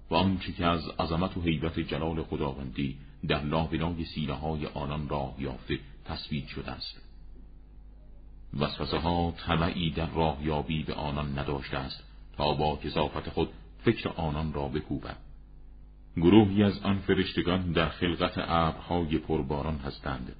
و 0.09 0.15
آنچه 0.15 0.51
که 0.51 0.65
از 0.65 0.87
عظمت 0.99 1.37
و 1.37 1.41
حیبت 1.41 1.79
جلال 1.79 2.23
خداوندی 2.23 2.97
در 3.25 3.43
لابنای 3.43 4.05
سینه 4.05 4.33
های 4.33 4.65
آنان 4.65 5.09
راه 5.09 5.35
یافته 5.39 5.79
تصویر 6.05 6.45
شده 6.45 6.71
است 6.71 7.01
وسوسه 8.59 8.97
ها 8.97 9.33
طمعی 9.37 9.91
در 9.91 10.09
راهیابی 10.09 10.83
به 10.83 10.93
آنان 10.93 11.39
نداشته 11.39 11.77
است 11.77 12.03
تا 12.37 12.53
با 12.53 12.75
کسافت 12.75 13.29
خود 13.29 13.49
فکر 13.83 14.09
آنان 14.09 14.53
را 14.53 14.67
بکوبد 14.67 15.17
گروهی 16.17 16.63
از 16.63 16.79
آن 16.83 16.99
فرشتگان 16.99 17.71
در 17.71 17.89
خلقت 17.89 18.33
ابرهای 18.37 19.17
پرباران 19.17 19.77
هستند 19.77 20.35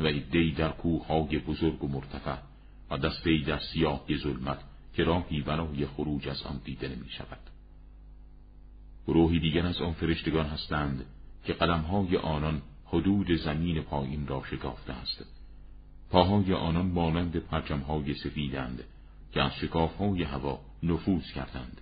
و 0.00 0.06
ایدهی 0.06 0.52
در 0.52 0.68
کوههای 0.68 1.38
بزرگ 1.38 1.84
و 1.84 1.88
مرتفع 1.88 2.36
و 2.90 2.98
دستهای 2.98 3.42
در 3.42 3.58
سیاه 3.58 4.04
ظلمت 4.22 4.58
که 4.94 5.04
راهی 5.04 5.40
برای 5.40 5.86
خروج 5.86 6.28
از 6.28 6.42
آن 6.42 6.60
دیده 6.64 6.88
نمی 6.88 7.08
شود. 7.08 7.40
گروهی 9.06 9.40
دیگر 9.40 9.66
از 9.66 9.80
آن 9.80 9.92
فرشتگان 9.92 10.46
هستند 10.46 11.04
که 11.44 11.52
قدمهای 11.52 12.16
آنان 12.16 12.62
حدود 12.86 13.32
زمین 13.32 13.82
پایین 13.82 14.26
را 14.26 14.42
شکافته 14.50 14.92
است. 14.92 15.24
پاهای 16.10 16.52
آنان 16.54 16.86
مانند 16.86 17.36
پرچمهای 17.36 18.14
سفیدند 18.14 18.84
که 19.32 19.42
از 19.42 19.52
شکافهای 19.54 20.22
هوا 20.22 20.60
نفوذ 20.82 21.32
کردند. 21.34 21.80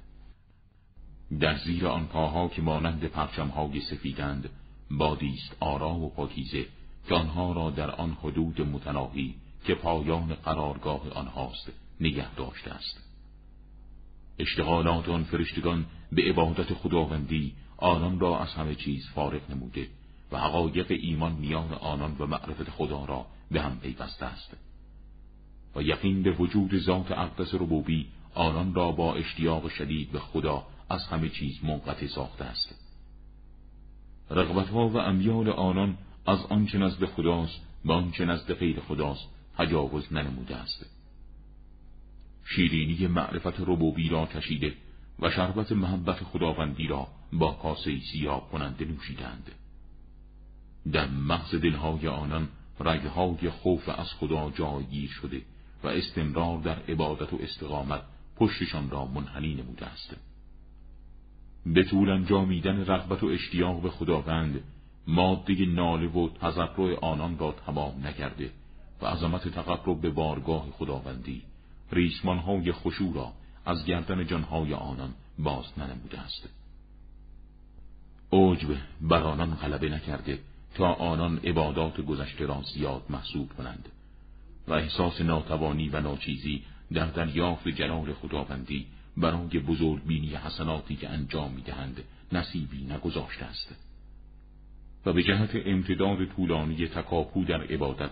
در 1.41 1.57
زیر 1.57 1.87
آن 1.87 2.07
پاها 2.07 2.49
که 2.49 2.63
مانند 2.63 3.05
پرچمهای 3.05 3.81
سفیدند 3.81 4.51
بادیست 4.91 5.57
آرام 5.61 6.05
و 6.05 6.09
پاکیزه 6.09 6.67
که 7.09 7.15
آنها 7.15 7.53
را 7.53 7.71
در 7.71 7.91
آن 7.91 8.17
حدود 8.23 8.61
متناهی 8.61 9.35
که 9.65 9.75
پایان 9.75 10.35
قرارگاه 10.35 11.11
آنهاست 11.11 11.73
نگه 12.01 12.35
داشته 12.35 12.71
است 12.71 13.03
اشتغالات 14.39 15.09
آن 15.09 15.25
فرشتگان 15.25 15.87
به 16.13 16.23
عبادت 16.23 16.75
خداوندی 16.75 17.55
آنان 17.79 18.21
را 18.21 18.39
از 18.39 18.49
همه 18.49 18.75
چیز 18.75 19.09
فارغ 19.15 19.51
نموده 19.51 19.89
و 20.33 20.39
حقایق 20.39 20.87
ایمان 20.91 21.33
میان 21.33 21.73
آنان 21.73 22.17
و 22.19 22.27
معرفت 22.27 22.71
خدا 22.71 23.05
را 23.05 23.27
به 23.51 23.63
هم 23.63 23.79
پیوسته 23.81 24.27
است. 24.27 24.57
و 25.77 25.83
یقین 25.83 26.23
به 26.23 26.31
وجود 26.31 26.79
ذات 26.79 27.13
اقدس 27.13 27.55
ربوبی 27.55 28.07
آنان 28.35 28.75
را 28.75 28.93
با 28.93 29.15
اشتیاق 29.15 29.69
شدید 29.69 30.13
به 30.13 30.19
خدا 30.19 30.67
از 30.89 31.07
همه 31.07 31.29
چیز 31.29 31.65
منقطع 31.65 32.07
ساخته 32.07 32.45
است. 32.45 32.75
رغبتها 34.31 34.89
و 34.89 34.97
امیال 34.97 35.49
آنان 35.49 35.99
از 36.27 36.47
آنچه 36.47 36.79
نزد 36.79 37.05
خداست 37.05 37.61
به 37.85 37.93
آنچه 37.93 38.25
نزد 38.25 38.55
غیر 38.55 38.81
خداست 38.81 39.29
تجاوز 39.59 40.13
ننموده 40.13 40.57
است. 40.57 40.87
شیرینی 42.45 43.07
معرفت 43.07 43.61
ربوبی 43.61 44.09
را 44.09 44.27
کشیده 44.27 44.75
و 45.19 45.31
شربت 45.31 45.73
محبت 45.73 46.25
خداوندی 46.25 46.87
را 46.87 47.07
با 47.33 47.53
کاسه 47.53 48.01
سیاه 48.13 48.51
کننده 48.51 48.85
نوشیدند. 48.85 49.51
در 50.93 51.09
مغز 51.09 51.55
دلهای 51.55 52.09
آنان 52.09 52.49
رگهای 52.81 53.51
خوف 53.51 53.89
از 53.89 54.13
خدا 54.13 54.51
جایگیر 54.51 55.11
شده 55.11 55.43
و 55.85 55.89
استمرار 55.89 56.59
در 56.59 56.79
عبادت 56.79 57.33
و 57.33 57.39
استقامت 57.41 58.03
پشتشان 58.37 58.91
را 58.91 59.05
منحنی 59.05 59.55
نموده 59.55 59.87
است. 59.87 60.17
به 61.67 61.85
طول 61.85 62.11
انجامیدن 62.11 62.85
رغبت 62.87 63.23
و 63.23 63.27
اشتیاق 63.27 63.83
به 63.83 63.91
خداوند 63.91 64.61
ماده 65.07 65.67
ناله 65.67 66.09
و 66.09 66.29
تضرع 66.29 66.99
آنان 67.03 67.39
را 67.39 67.55
تمام 67.67 68.07
نکرده 68.07 68.51
و 69.03 69.07
عظمت 69.07 69.49
تقرب 69.49 70.01
به 70.01 70.11
بارگاه 70.11 70.67
خداوندی 70.71 71.43
ریسمانهای 71.93 72.73
خشوع 72.73 73.15
را 73.15 73.33
از 73.67 73.85
گردن 73.85 74.27
جانهای 74.27 74.75
آنان 74.75 75.15
باز 75.39 75.65
ننموده 75.79 76.21
است. 76.21 76.49
عجب 78.33 78.69
بر 79.01 79.23
آنان 79.23 79.55
غلبه 79.55 79.89
نکرده 79.89 80.39
تا 80.75 80.93
آنان 80.93 81.39
عبادات 81.39 82.01
گذشته 82.01 82.47
را 82.47 82.63
زیاد 82.75 83.03
محسوب 83.11 83.53
کنند 83.53 83.89
و 84.69 84.73
احساس 84.73 85.21
ناتوانی 85.21 85.89
و 85.89 86.01
ناچیزی 86.01 86.63
در 86.93 87.07
دریافت 87.07 87.69
جلال 87.69 88.13
خداوندی 88.13 88.87
برای 89.17 89.59
بزرگ 89.59 90.07
بینی 90.07 90.35
حسناتی 90.35 90.97
که 90.97 91.09
انجام 91.09 91.53
می‌دهند 91.53 92.03
نصیبی 92.33 92.85
نگذاشته 92.85 93.45
است. 93.45 93.75
و 95.07 95.13
به 95.13 95.23
جهت 95.23 95.51
امتداد 95.55 96.25
طولانی 96.25 96.89
تکاپو 96.89 97.45
در 97.45 97.63
عبادت 97.63 98.11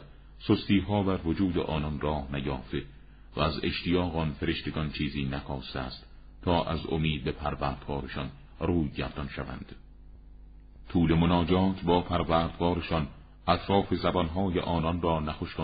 سستی 0.48 0.78
ها 0.78 1.02
بر 1.02 1.26
وجود 1.26 1.58
آنان 1.58 2.00
راه 2.00 2.28
نیافته 2.32 2.82
و 3.36 3.40
از 3.40 3.64
اشتیاق 3.64 4.16
آن 4.16 4.32
فرشتگان 4.32 4.90
چیزی 4.90 5.24
نکاسته 5.24 5.78
است 5.78 6.06
تا 6.42 6.64
از 6.64 6.86
امید 6.86 7.24
به 7.24 7.32
پروردگارشان 7.32 8.30
روی 8.60 8.88
گردان 8.88 9.28
شوند. 9.28 9.76
طول 10.88 11.14
مناجات 11.14 11.82
با 11.82 12.00
پروردگارشان 12.00 13.08
اطراف 13.48 13.94
زبانهای 13.94 14.60
آنان 14.60 15.02
را 15.02 15.20
نخوش 15.20 15.56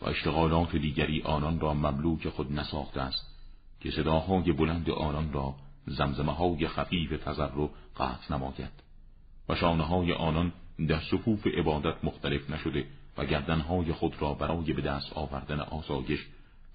و 0.00 0.08
اشتغالات 0.08 0.76
دیگری 0.76 1.22
آنان 1.22 1.60
را 1.60 1.74
مملوک 1.74 2.28
خود 2.28 2.52
نساخته 2.52 3.00
است 3.00 3.34
که 3.80 3.90
صداهای 3.90 4.52
بلند 4.52 4.90
آنان 4.90 5.32
را 5.32 5.54
زمزمه 5.86 6.32
های 6.32 6.68
خفیف 6.68 7.24
تذر 7.24 7.66
قطع 7.96 8.34
نماید 8.34 8.82
و 9.48 9.54
شانه 9.54 9.84
های 9.84 10.12
آنان 10.12 10.52
در 10.88 11.00
صفوف 11.00 11.46
عبادت 11.46 12.04
مختلف 12.04 12.50
نشده 12.50 12.86
و 13.18 13.24
گردنهای 13.24 13.92
خود 13.92 14.22
را 14.22 14.34
برای 14.34 14.72
به 14.72 14.82
دست 14.82 15.12
آوردن 15.12 15.60
آسایش 15.60 16.26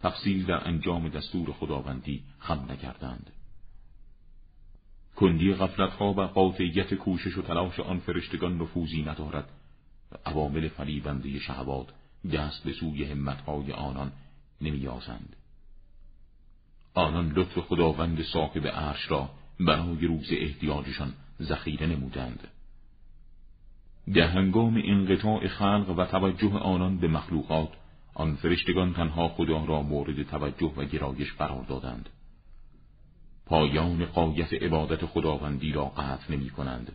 تفصیل 0.01 0.45
در 0.45 0.67
انجام 0.67 1.09
دستور 1.09 1.51
خداوندی 1.51 2.23
خم 2.39 2.65
نکردند. 2.69 3.31
کندی 5.15 5.53
غفلتها 5.53 6.13
و 6.13 6.21
قاطعیت 6.21 6.93
کوشش 6.93 7.37
و 7.37 7.41
تلاش 7.41 7.79
آن 7.79 7.99
فرشتگان 7.99 8.61
نفوذی 8.61 9.01
ندارد 9.01 9.49
و 10.11 10.15
عوامل 10.25 10.67
فریبنده 10.67 11.39
شهوات 11.39 11.87
دست 12.33 12.63
به 12.63 12.73
سوی 12.73 13.03
همتهای 13.03 13.71
آنان 13.71 14.11
نمیازند. 14.61 15.35
آنان 16.93 17.31
لطف 17.31 17.59
خداوند 17.59 18.21
صاحب 18.21 18.67
عرش 18.67 19.11
را 19.11 19.29
برای 19.59 20.07
روز 20.07 20.27
احتیاجشان 20.31 21.13
ذخیره 21.41 21.87
نمودند. 21.87 22.47
در 24.13 24.27
هنگام 24.27 24.81
انقطاع 24.85 25.47
خلق 25.47 25.89
و 25.97 26.05
توجه 26.05 26.57
آنان 26.57 26.97
به 26.97 27.07
مخلوقات 27.07 27.69
آن 28.19 28.35
فرشتگان 28.35 28.93
تنها 28.93 29.27
خدا 29.27 29.65
را 29.65 29.81
مورد 29.81 30.23
توجه 30.23 30.73
و 30.77 30.85
گرایش 30.85 31.33
قرار 31.33 31.63
دادند. 31.63 32.09
پایان 33.45 34.05
قایت 34.05 34.53
عبادت 34.53 35.05
خداوندی 35.05 35.71
را 35.71 35.85
قطع 35.85 36.33
نمی 36.33 36.49
کنند. 36.49 36.91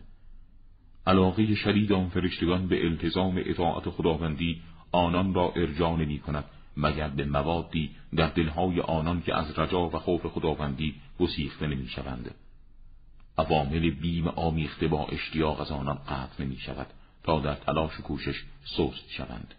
علاقه 1.07 1.55
شدید 1.55 1.93
آن 1.93 2.09
فرشتگان 2.09 2.67
به 2.67 2.85
التزام 2.85 3.41
اطاعت 3.45 3.89
خداوندی 3.89 4.61
آنان 4.91 5.33
را 5.33 5.53
ارجاع 5.55 5.95
نمی 5.95 6.19
کند 6.19 6.45
مگر 6.77 7.09
به 7.09 7.25
موادی 7.25 7.91
در 8.15 8.27
دلهای 8.27 8.79
آنان 8.81 9.21
که 9.21 9.35
از 9.35 9.59
رجا 9.59 9.89
و 9.89 9.99
خوف 9.99 10.25
خداوندی 10.25 10.95
گسیخته 11.19 11.67
نمی 11.67 11.87
شوند. 11.87 12.35
عوامل 13.37 13.89
بیم 13.89 14.27
آمیخته 14.27 14.87
با 14.87 15.05
اشتیاق 15.05 15.61
از 15.61 15.71
آنان 15.71 15.95
قطع 15.95 16.43
نمی 16.43 16.57
شود 16.57 16.87
تا 17.23 17.39
در 17.39 17.55
تلاش 17.55 17.99
و 17.99 18.03
کوشش 18.03 18.43
سست 18.63 19.09
شوند. 19.09 19.53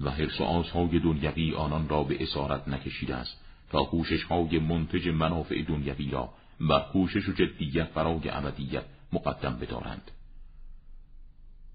و 0.00 0.10
حرس 0.10 0.40
و 0.40 0.44
آزهای 0.44 0.98
دنیوی 0.98 1.54
آنان 1.54 1.88
را 1.88 2.02
به 2.02 2.22
اسارت 2.22 2.68
نکشیده 2.68 3.14
است 3.14 3.40
تا 3.70 3.84
کوشش 3.84 4.22
های 4.22 4.58
منتج 4.58 5.08
منافع 5.08 5.62
دنیوی 5.62 6.10
را 6.10 6.28
بر 6.60 6.80
کوشش 6.80 7.28
و 7.28 7.32
جدیت 7.32 7.92
برای 7.92 8.28
ابدیت 8.30 8.84
مقدم 9.12 9.56
بدارند 9.56 10.10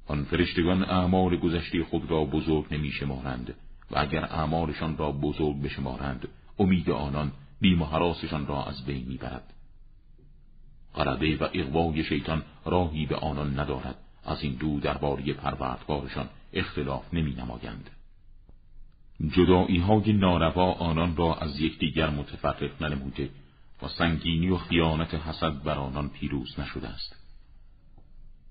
آن 0.07 0.23
فرشتگان 0.23 0.83
اعمال 0.83 1.35
گذشته 1.35 1.83
خود 1.83 2.11
را 2.11 2.25
بزرگ 2.25 2.65
نمی 2.71 2.91
شمارند 2.91 3.53
و 3.91 3.99
اگر 3.99 4.25
اعمالشان 4.25 4.97
را 4.97 5.11
بزرگ 5.11 5.61
بشمارند 5.61 6.27
امید 6.59 6.89
آنان 6.89 7.31
بیم 7.61 7.81
و 7.81 7.85
حراسشان 7.85 8.47
را 8.47 8.63
از 8.63 8.85
بین 8.85 9.05
می‌برد 9.07 9.53
غلبه 10.95 11.37
و 11.37 11.49
اقوای 11.53 12.03
شیطان 12.03 12.43
راهی 12.65 13.05
به 13.05 13.15
آنان 13.15 13.59
ندارد 13.59 13.95
از 14.25 14.43
این 14.43 14.53
دو 14.53 14.79
درباره 14.79 15.33
پروردگارشان 15.33 16.29
اختلاف 16.53 17.13
نمی 17.13 17.33
نمایند. 17.33 17.89
جدائی 19.29 19.77
های 19.77 20.13
ناروا 20.13 20.71
آنان 20.71 21.15
را 21.15 21.35
از 21.35 21.59
یکدیگر 21.59 22.09
متفرق 22.09 22.83
ننموده 22.83 23.29
و 23.81 23.87
سنگینی 23.87 24.49
و 24.49 24.57
خیانت 24.57 25.13
حسد 25.13 25.63
بر 25.63 25.77
آنان 25.77 26.09
پیروز 26.09 26.59
نشده 26.59 26.87
است. 26.87 27.15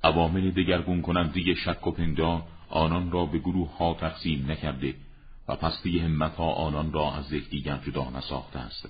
عوامل 0.05 0.51
دگرگون 0.51 1.03
کننده 1.03 1.55
شک 1.55 1.87
و 1.87 1.91
پندان 1.91 2.43
آنان 2.69 3.11
را 3.11 3.27
به 3.27 3.39
گروه 3.39 3.77
ها 3.77 3.95
تقسیم 3.95 4.51
نکرده 4.51 4.95
و 5.49 5.57
پستی 5.57 5.99
همت 5.99 6.35
ها 6.35 6.53
آنان 6.53 6.93
را 6.93 7.15
از 7.15 7.33
یکدیگر 7.33 7.77
جدا 7.77 8.11
نساخته 8.11 8.59
است. 8.59 8.89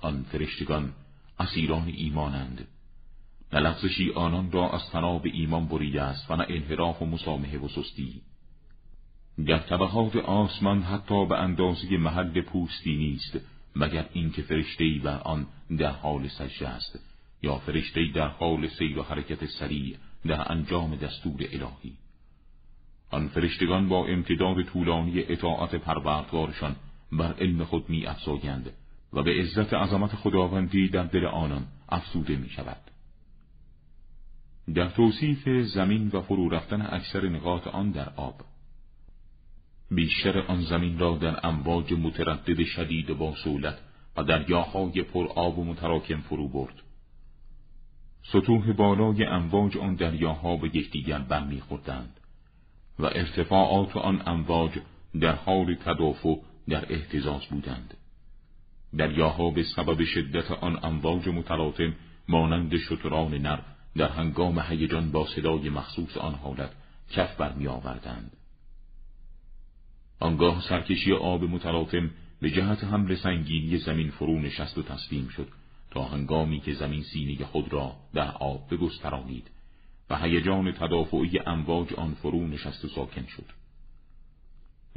آن 0.00 0.22
فرشتگان 0.22 0.92
اسیران 1.38 1.88
ایمانند. 1.88 2.68
نه 3.52 3.74
آنان 4.14 4.52
را 4.52 4.70
از 4.70 4.90
تناب 4.90 5.22
ایمان 5.32 5.66
بریده 5.66 6.02
است 6.02 6.30
و 6.30 6.36
نه 6.36 6.46
انحراف 6.48 7.02
و 7.02 7.06
مسامحه 7.06 7.58
و 7.58 7.68
سستی. 7.68 8.22
در 9.46 9.58
طبقات 9.58 10.16
آسمان 10.16 10.82
حتی 10.82 11.26
به 11.26 11.38
اندازه 11.38 11.96
محل 11.96 12.40
پوستی 12.40 12.96
نیست 12.96 13.40
مگر 13.76 14.08
اینکه 14.12 14.42
فرشتهای 14.42 14.98
بر 14.98 15.18
آن 15.18 15.46
در 15.78 15.90
حال 15.90 16.28
سجده 16.28 16.68
است 16.68 16.98
یا 17.42 17.58
فرشتهای 17.58 18.10
در 18.12 18.28
حال 18.28 18.68
سیر 18.68 18.98
و 18.98 19.02
حرکت 19.02 19.46
سریع 19.46 19.96
در 20.26 20.52
انجام 20.52 20.96
دستور 20.96 21.40
الهی 21.52 21.92
آن 23.10 23.28
فرشتگان 23.28 23.88
با 23.88 24.06
امتداد 24.06 24.62
طولانی 24.62 25.20
اطاعت 25.20 25.74
پروردگارشان 25.74 26.76
بر 27.12 27.32
علم 27.32 27.64
خود 27.64 27.90
می 27.90 28.06
افزایند 28.06 28.70
و 29.12 29.22
به 29.22 29.40
عزت 29.40 29.74
عظمت 29.74 30.14
خداوندی 30.14 30.88
در 30.88 31.04
دل 31.04 31.26
آنان 31.26 31.66
افسوده 31.88 32.36
می 32.36 32.48
شود. 32.48 32.80
در 34.74 34.88
توصیف 34.88 35.48
زمین 35.48 36.08
و 36.08 36.20
فرو 36.20 36.48
رفتن 36.48 36.82
اکثر 36.82 37.28
نقاط 37.28 37.66
آن 37.66 37.90
در 37.90 38.08
آب 38.16 38.40
بیشتر 39.90 40.38
آن 40.38 40.62
زمین 40.62 40.98
را 40.98 41.16
در 41.16 41.46
امواج 41.46 41.92
متردد 41.92 42.64
شدید 42.64 43.18
با 43.18 43.34
سولت 43.34 43.78
و 44.16 44.24
دریاهای 44.24 45.02
پر 45.02 45.26
آب 45.26 45.58
و 45.58 45.64
متراکم 45.64 46.20
فرو 46.20 46.48
برد. 46.48 46.74
سطوح 48.32 48.72
بالای 48.72 49.24
امواج 49.24 49.76
آن 49.76 49.94
دریاها 49.94 50.56
به 50.56 50.76
یکدیگر 50.76 51.18
برمیخوردند 51.18 52.20
و 52.98 53.06
ارتفاعات 53.06 53.96
آن 53.96 54.22
امواج 54.26 54.78
در 55.20 55.34
حال 55.34 55.74
تدافع 55.74 56.34
در 56.68 56.92
احتزاز 56.92 57.46
بودند. 57.50 57.94
دریاها 58.98 59.50
به 59.50 59.62
سبب 59.62 60.04
شدت 60.04 60.50
آن 60.50 60.78
امواج 60.82 61.28
متلاطم 61.28 61.94
مانند 62.28 62.76
شتران 62.76 63.34
نر 63.34 63.58
در 63.96 64.08
هنگام 64.08 64.58
هیجان 64.58 65.10
با 65.10 65.26
صدای 65.26 65.68
مخصوص 65.68 66.16
آن 66.16 66.34
حالت 66.34 66.70
کف 67.10 67.36
برمی 67.36 67.66
آوردند. 67.66 68.36
آنگاه 70.20 70.62
سرکشی 70.68 71.12
آب 71.12 71.44
متلاطم 71.44 72.10
به 72.40 72.50
جهت 72.50 72.84
حمل 72.84 73.14
سنگینی 73.14 73.78
زمین 73.78 74.10
فرو 74.10 74.40
نشست 74.40 74.78
و 74.78 74.82
تسلیم 74.82 75.28
شد 75.28 75.48
تا 75.90 76.04
هنگامی 76.04 76.60
که 76.60 76.74
زمین 76.74 77.02
سینه 77.02 77.44
خود 77.44 77.72
را 77.72 77.92
در 78.14 78.30
آب 78.30 78.74
بگسترانید 78.74 79.50
و 80.10 80.16
هیجان 80.16 80.72
تدافعی 80.72 81.38
امواج 81.46 81.92
آن 81.94 82.14
فرو 82.14 82.46
نشست 82.46 82.84
و 82.84 82.88
ساکن 82.88 83.26
شد. 83.26 83.46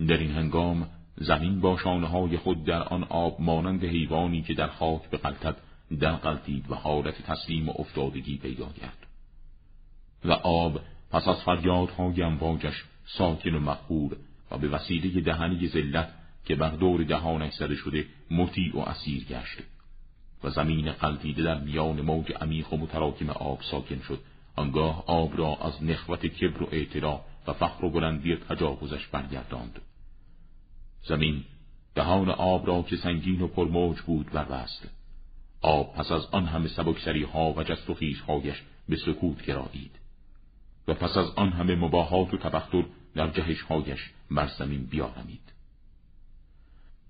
در 0.08 0.18
این 0.18 0.32
هنگام 0.32 0.90
زمین 1.16 1.62
با 1.62 1.78
شانه 1.78 2.08
های 2.08 2.38
خود 2.38 2.66
در 2.66 2.84
آن 2.84 3.04
آب 3.04 3.42
مانند 3.42 3.84
حیوانی 3.84 4.42
که 4.42 4.54
در 4.54 4.68
خاک 4.68 5.10
به 5.10 5.18
قلتد 5.18 5.56
در 6.00 6.12
قلتید 6.12 6.72
و 6.72 6.76
حالت 6.76 7.22
تسلیم 7.22 7.70
و 7.70 7.74
افتادگی 7.76 8.38
پیدا 8.38 8.70
کرد. 8.82 9.08
و 10.26 10.32
آب 10.32 10.82
پس 11.12 11.28
از 11.28 11.44
فریادهای 11.44 12.22
امواجش 12.22 12.84
ساکن 13.06 13.56
و 13.56 13.60
مقهور 13.60 14.18
و 14.52 14.58
به 14.58 14.70
وسیله 14.70 15.22
دهنی 15.22 15.68
ذلت 15.68 16.14
که 16.46 16.56
بر 16.56 16.70
دور 16.70 17.04
دهانش 17.04 17.54
زده 17.54 17.76
شده 17.76 18.06
مطیع 18.32 18.76
و 18.76 18.80
اسیر 18.80 19.24
گشت. 19.24 19.58
و 20.44 20.50
زمین 20.50 20.92
قلتیده 20.92 21.44
در 21.44 21.60
میان 21.60 22.02
موج 22.02 22.32
عمیق 22.42 22.74
و 22.74 22.78
متراکم 22.78 23.30
آب 23.30 23.62
ساکن 23.72 24.00
شد. 24.00 24.20
آنگاه 24.56 25.04
آب 25.08 25.38
را 25.38 25.58
از 25.62 25.84
نخوت 25.84 26.26
کبر 26.26 26.64
و 26.64 26.68
اعتراع 26.72 27.22
و 27.48 27.54
فخر 27.54 27.86
و 27.86 27.90
بلندی 27.90 28.36
تجاوزش 28.36 29.08
برگرداند. 29.08 29.82
زمین 31.04 31.44
دهان 31.96 32.30
آب 32.30 32.68
را 32.68 32.82
که 32.82 32.96
سنگین 32.96 33.42
و 33.42 33.48
پرموج 33.48 34.02
بود 34.02 34.32
بربست. 34.32 34.90
آب 35.62 35.96
پس 35.96 36.12
از 36.12 36.26
آن 36.32 36.46
همه 36.46 36.68
سبکسری 36.68 37.24
ها 37.24 37.54
و 37.54 37.64
جست 37.64 37.90
و 37.90 37.94
خیزهایش 37.94 38.64
به 38.90 38.96
سکوت 38.96 39.46
گرایید. 39.46 39.92
و 40.88 40.94
پس 40.94 41.18
از 41.18 41.30
آن 41.36 41.50
همه 41.50 41.76
مباهات 41.76 42.34
و 42.34 42.38
تبختر 42.38 42.84
در 43.16 43.28
جهشهایش 43.28 44.00
بر 44.32 44.48
زمین 44.48 44.84
بیارمید 44.84 45.54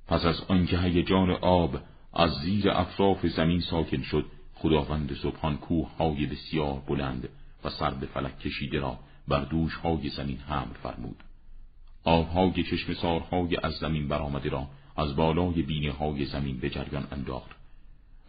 پس 0.08 0.26
از 0.26 0.42
آنکه 0.48 0.80
هیجان 0.80 1.32
آب 1.32 1.80
از 2.14 2.32
زیر 2.32 2.70
اطراف 2.70 3.26
زمین 3.26 3.60
ساکن 3.60 4.02
شد 4.02 4.26
خداوند 4.56 5.14
سبحان 5.24 5.58
کوه 5.58 5.96
های 5.98 6.26
بسیار 6.26 6.84
بلند 6.88 7.30
و 7.64 7.70
سر 7.70 7.94
به 7.94 8.06
فلک 8.06 8.40
کشیده 8.40 8.80
را 8.80 9.00
بر 9.28 9.44
دوش 9.44 9.76
های 9.76 10.10
زمین 10.10 10.38
حمل 10.38 10.74
فرمود. 10.84 11.24
آبهای 12.04 12.64
چشم 12.64 12.94
سارهای 12.94 13.58
از 13.64 13.74
زمین 13.74 14.08
برآمده 14.08 14.50
را 14.50 14.68
از 14.98 15.16
بالای 15.16 15.62
بینه 15.62 15.92
های 15.92 16.26
زمین 16.26 16.60
به 16.60 16.70
جریان 16.70 17.08
انداخت 17.12 17.52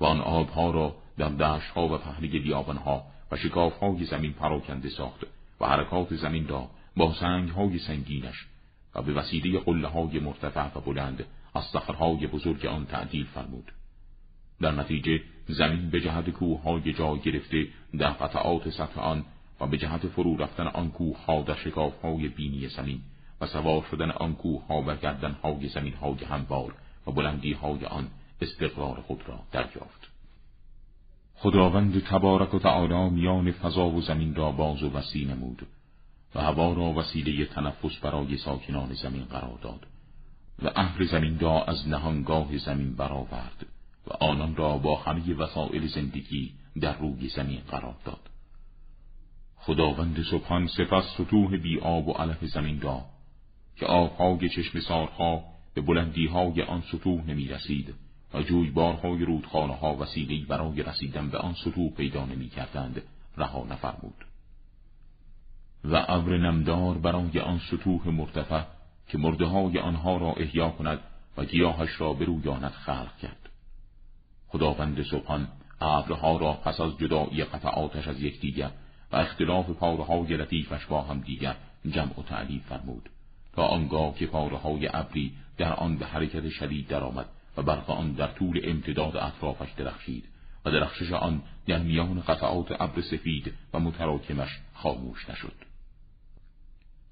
و 0.01 0.05
آن 0.05 0.21
آبها 0.21 0.71
را 0.71 0.97
در 1.19 1.29
دشت 1.29 1.71
ها 1.71 1.89
و 1.89 1.99
پهنه 1.99 2.29
بیابان 2.29 2.77
ها 2.77 3.03
و 3.31 3.37
شکاف 3.37 3.79
های 3.79 4.05
زمین 4.05 4.33
پراکنده 4.33 4.89
ساخت 4.89 5.27
و 5.61 5.67
حرکات 5.67 6.15
زمین 6.15 6.49
را 6.49 6.71
با 6.97 7.15
سنگ 7.15 7.49
های 7.49 7.79
سنگینش 7.79 8.47
و 8.99 9.03
به 9.03 9.13
وسیله 9.13 9.59
قله 9.59 9.89
های 9.89 10.21
مرتفع 10.21 10.79
و 10.79 10.81
بلند 10.81 11.25
از 11.55 11.65
صخرهای 11.65 12.27
بزرگ 12.27 12.67
آن 12.67 12.87
تعدیل 12.87 13.27
فرمود 13.27 13.73
در 14.61 14.71
نتیجه 14.71 15.21
زمین 15.49 15.91
به 15.91 16.01
جهت 16.01 16.31
کوه 16.31 16.63
های 16.63 16.93
جا 16.93 17.17
گرفته 17.17 17.67
در 17.99 18.11
قطعات 18.11 18.71
سطح 18.71 19.01
آن 19.01 19.25
و 19.61 19.67
به 19.67 19.79
جهت 19.79 20.07
فرو 20.07 20.37
رفتن 20.37 20.67
آن 20.67 20.91
کوه 20.91 21.25
ها 21.25 21.43
در 21.43 21.55
شکاف 21.55 22.03
های 22.03 22.29
بینی 22.29 22.69
زمین 22.69 23.01
و 23.41 23.47
سوار 23.47 23.87
شدن 23.91 24.11
آن 24.11 24.35
کوه 24.35 24.67
ها 24.67 24.83
و 24.87 24.95
گردن 24.95 25.33
های 25.33 25.69
زمین 25.69 25.95
های 25.95 26.25
هموار 26.25 26.75
و 27.07 27.13
بلندی 27.13 27.53
های 27.53 27.85
آن 27.85 28.09
استقرار 28.41 29.01
خود 29.01 29.23
را 29.27 29.41
دریافت. 29.53 30.11
خداوند 31.35 32.05
تبارک 32.05 32.55
و 32.55 32.59
تعالی 32.59 33.11
میان 33.11 33.53
فضا 33.53 33.89
و 33.89 34.01
زمین 34.01 34.35
را 34.35 34.53
باز 34.53 34.83
و 34.83 34.91
وسیع 34.91 35.29
نمود 35.29 35.67
و 36.35 36.41
هوا 36.41 36.73
را 36.73 36.93
وسیله 36.93 37.45
تنفس 37.45 37.97
برای 38.03 38.37
ساکنان 38.37 38.93
زمین 38.93 39.25
قرار 39.25 39.59
داد 39.63 39.87
و 40.63 40.71
اهل 40.77 41.05
زمین 41.05 41.39
را 41.39 41.65
از 41.65 41.89
نهانگاه 41.89 42.59
زمین 42.59 42.95
برآورد 42.95 43.67
و 44.07 44.13
آنان 44.25 44.57
را 44.57 44.79
با 44.79 44.97
همه 44.97 45.35
وسایل 45.35 45.87
زندگی 45.87 46.53
در 46.81 46.99
روی 46.99 47.29
زمین 47.29 47.61
قرار 47.71 47.97
داد. 48.05 48.21
خداوند 49.57 50.23
سبحان 50.31 50.67
سپس 50.67 51.05
سطوح 51.19 51.57
بی 51.57 51.79
آب 51.79 52.09
و 52.09 52.13
علف 52.13 52.45
زمین 52.45 52.81
را 52.81 53.05
که 53.77 53.87
آبهای 53.87 54.49
چشم 54.49 54.81
سارها 54.81 55.45
به 55.75 55.81
بلندیهای 55.81 56.63
آن 56.63 56.83
سطوح 56.93 57.27
نمی 57.27 57.49
رسید 57.49 57.95
و 58.35 58.43
جویبارهای 58.43 59.25
رودخانه 59.25 59.75
ها 59.75 59.97
وسیلهی 59.97 60.45
برای 60.45 60.83
رسیدن 60.83 61.29
به 61.29 61.39
آن 61.39 61.55
سطوح 61.55 61.91
پیدا 61.91 62.27
نمی 62.27 62.49
کردند 62.49 63.03
رها 63.37 63.67
نفرمود. 63.71 64.28
و 65.85 66.05
ابر 66.09 66.37
نمدار 66.37 66.99
برای 66.99 67.41
آن 67.41 67.61
سطوح 67.71 68.09
مرتفع 68.09 68.63
که 69.09 69.19
مرده 69.19 69.47
های 69.47 69.79
آنها 69.79 70.17
را 70.17 70.33
احیا 70.33 70.69
کند 70.69 70.99
و 71.37 71.45
گیاهش 71.45 72.01
را 72.01 72.13
برویاند 72.13 72.71
خلق 72.71 73.17
کرد. 73.17 73.49
خداوند 74.49 75.03
سبحان 75.03 75.49
ابرها 75.81 76.37
را 76.37 76.53
پس 76.53 76.81
از 76.81 76.99
جدایی 76.99 77.45
قطعاتش 77.45 78.09
از 78.09 78.23
یکدیگر 78.23 78.71
و 79.13 79.17
اختلاف 79.17 79.71
پارههای 79.71 80.37
لطیفش 80.37 80.87
با 80.87 81.03
هم 81.03 81.21
دیگر 81.21 81.57
جمع 81.91 82.21
و 82.21 82.23
تعلیف 82.23 82.63
فرمود 82.63 83.09
تا 83.53 83.67
آنگاه 83.67 84.15
که 84.15 84.27
پارههای 84.27 84.89
ابری 84.93 85.33
در 85.57 85.73
آن 85.73 85.97
به 85.97 86.07
حرکت 86.07 86.49
شدید 86.49 86.89
درآمد 86.89 87.27
و 87.57 87.63
برق 87.63 87.91
آن 87.91 88.13
در 88.13 88.27
طول 88.27 88.61
امتداد 88.65 89.17
اطرافش 89.17 89.73
درخشید 89.73 90.25
و 90.65 90.71
درخشش 90.71 91.13
آن 91.13 91.43
در 91.67 91.79
میان 91.79 92.21
قطعات 92.21 92.81
ابر 92.81 93.01
سفید 93.01 93.55
و 93.75 93.81
متراکمش 93.81 94.59
خاموش 94.75 95.31
نشد. 95.31 95.68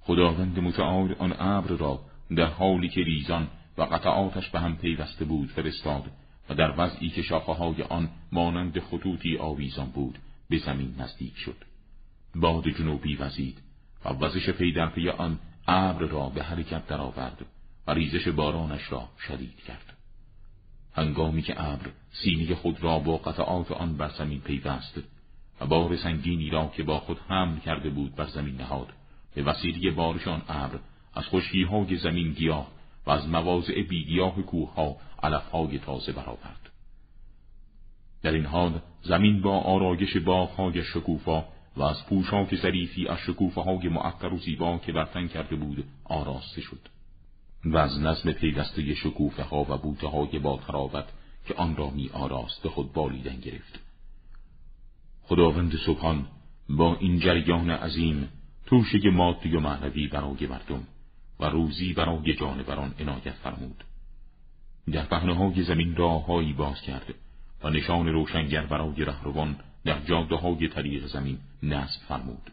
خداوند 0.07 0.59
متعال 0.59 1.15
آن 1.19 1.35
ابر 1.39 1.69
را 1.69 2.01
در 2.37 2.47
حالی 2.47 2.89
که 2.89 3.01
ریزان 3.01 3.49
و 3.79 3.83
قطعاتش 3.83 4.49
به 4.49 4.61
هم 4.61 4.77
پیوسته 4.77 5.25
بود 5.25 5.49
فرستاد 5.49 6.05
و 6.49 6.55
در 6.55 6.75
وضعی 6.79 7.09
که 7.09 7.23
شاخه 7.23 7.53
های 7.53 7.83
آن 7.83 8.09
مانند 8.33 8.81
خطوطی 8.81 9.39
آویزان 9.39 9.87
بود 9.87 10.19
به 10.51 10.59
زمین 10.59 10.95
نزدیک 10.99 11.37
شد. 11.37 11.57
باد 12.35 12.69
جنوبی 12.69 13.17
وزید 13.17 13.59
و 14.05 14.09
وزش 14.09 14.51
پی 14.51 14.73
در 14.73 14.87
پی 14.87 15.09
آن 15.09 15.39
ابر 15.69 16.07
را 16.07 16.29
به 16.29 16.43
حرکت 16.43 16.87
درآورد 16.87 17.47
و 17.87 17.91
ریزش 17.91 18.29
بارانش 18.29 18.93
را 18.93 19.09
شدید 19.29 19.57
کرد. 19.67 19.93
هنگامی 20.95 21.43
که 21.43 21.65
ابر 21.65 21.91
سینه 22.11 22.55
خود 22.55 22.83
را 22.83 22.99
با 22.99 23.17
قطعات 23.17 23.73
آن 23.73 23.97
بر 23.97 24.09
زمین 24.09 24.41
پیوست 24.41 24.99
و 25.61 25.67
بار 25.67 25.97
سنگینی 25.97 26.51
را 26.51 26.73
که 26.77 26.83
با 26.83 26.99
خود 26.99 27.19
حمل 27.29 27.59
کرده 27.59 27.91
بود 27.91 28.15
بر 28.15 28.27
زمین 28.27 28.57
نهاد 28.57 28.89
به 29.37 29.43
وسیله 29.43 29.91
بارشان 29.91 30.43
ابر 30.49 30.79
از 31.15 31.25
های 31.71 31.97
زمین 31.97 32.33
گیاه 32.33 32.69
و 33.07 33.11
از 33.11 33.29
مواضع 33.29 33.83
بیگیاه 33.83 34.43
کوهها 34.43 34.97
علفهای 35.23 35.79
تازه 35.79 36.13
برآورد. 36.13 36.71
در 38.23 38.33
این 38.33 38.47
حال 38.47 38.81
زمین 39.03 39.43
با 39.43 39.61
آرایش 39.61 40.17
باغهای 40.17 40.85
شکوفا 40.85 41.45
و 41.77 41.83
از 41.83 42.07
پوشاک 42.07 42.57
ظریفی 42.57 43.09
از 43.09 43.19
شکوفه 43.19 43.61
های 43.61 43.89
معطر 43.89 44.33
و 44.33 44.39
زیبا 44.39 44.79
که 44.79 44.93
برتن 44.93 45.29
کرده 45.29 45.57
بود 45.57 45.85
آراسته 46.05 46.61
شد 46.61 46.89
و 47.65 47.77
از 47.77 48.01
نظم 48.01 48.33
پیوسته 48.33 48.95
شکوفه 48.95 49.43
ها 49.43 49.67
و 49.69 49.79
بوته 49.79 50.07
های 50.07 50.39
با 50.39 50.61
تراوت 50.67 51.09
که 51.47 51.55
آن 51.55 51.77
را 51.77 51.91
می 51.91 52.11
آراست 52.13 52.63
به 52.63 52.69
خود 52.69 52.93
بالیدن 52.93 53.41
گرفت. 53.41 53.81
خداوند 55.23 55.77
سبحان 55.87 56.27
با 56.69 56.97
این 56.97 57.19
جریان 57.19 57.71
عظیم 57.71 58.29
توشه 58.67 59.11
مادی 59.11 59.57
و 59.57 59.61
معنوی 59.61 60.09
برای 60.09 60.47
مردم 60.47 60.83
و 61.41 61.45
روزی 61.45 61.93
برای 61.93 62.35
جانوران 62.35 62.95
عنایت 63.01 63.35
فرمود. 63.35 63.85
در 64.93 65.05
پهنه 65.05 65.63
زمین 65.63 65.97
راههایی 65.97 66.53
باز 66.53 66.81
کرد 66.81 67.15
و 67.63 67.71
نشان 67.71 68.07
روشنگر 68.07 68.67
برای 68.67 69.05
رهروان 69.05 69.57
در 69.85 70.01
جاده 70.01 70.37
های 70.37 70.69
طریق 70.69 71.07
زمین 71.07 71.39
نصب 71.63 72.01
فرمود. 72.09 72.51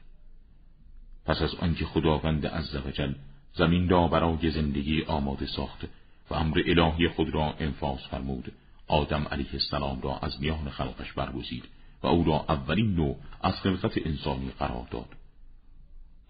پس 1.25 1.41
از 1.41 1.55
آنکه 1.55 1.85
خداوند 1.85 2.47
عزوجل 2.47 3.13
زمین 3.53 3.89
را 3.89 4.07
برای 4.07 4.51
زندگی 4.51 5.03
آماده 5.03 5.45
ساخت 5.45 5.85
و 6.29 6.33
امر 6.33 6.61
الهی 6.65 7.07
خود 7.07 7.29
را 7.29 7.53
انفاس 7.59 8.07
فرمود 8.07 8.51
آدم 8.87 9.27
علیه 9.31 9.53
السلام 9.53 10.01
را 10.01 10.17
از 10.17 10.41
میان 10.41 10.69
خلقش 10.69 11.13
برگزید 11.13 11.63
و 12.03 12.07
او 12.07 12.23
را 12.23 12.45
اولین 12.49 12.95
نوع 12.95 13.17
از 13.41 13.53
خلقت 13.53 13.91
انسانی 14.05 14.51
قرار 14.59 14.87
داد. 14.91 15.22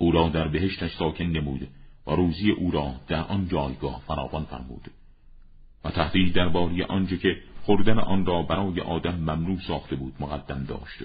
او 0.03 0.11
را 0.11 0.29
در 0.29 0.47
بهشتش 0.47 0.95
ساکن 0.95 1.23
نمود 1.23 1.67
و 2.07 2.11
روزی 2.11 2.51
او 2.51 2.71
را 2.71 2.95
در 3.07 3.23
آن 3.23 3.47
جایگاه 3.47 4.01
فراوان 4.07 4.43
فرمود. 4.43 4.91
و 5.85 5.89
تهدید 5.89 6.33
درباره 6.33 6.85
آنچه 6.85 7.17
که 7.17 7.37
خوردن 7.61 7.99
آن 7.99 8.25
را 8.25 8.41
برای 8.41 8.81
آدم 8.81 9.15
ممنوع 9.15 9.59
ساخته 9.67 9.95
بود 9.95 10.13
مقدم 10.19 10.63
داشت. 10.63 11.03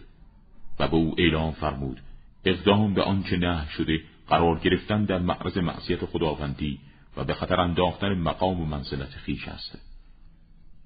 و 0.78 0.88
به 0.88 0.96
او 0.96 1.14
اعلام 1.18 1.52
فرمود 1.52 2.00
اقدام 2.44 2.94
به 2.94 3.02
آنچه 3.02 3.36
نه 3.36 3.68
شده 3.68 4.00
قرار 4.28 4.58
گرفتن 4.58 5.04
در 5.04 5.18
معرض 5.18 5.58
معصیت 5.58 6.04
خداوندی 6.04 6.78
و 7.16 7.24
به 7.24 7.34
خطر 7.34 7.60
انداختن 7.60 8.14
مقام 8.14 8.60
و 8.60 8.64
منزلت 8.64 9.10
خیش 9.10 9.48
است. 9.48 9.78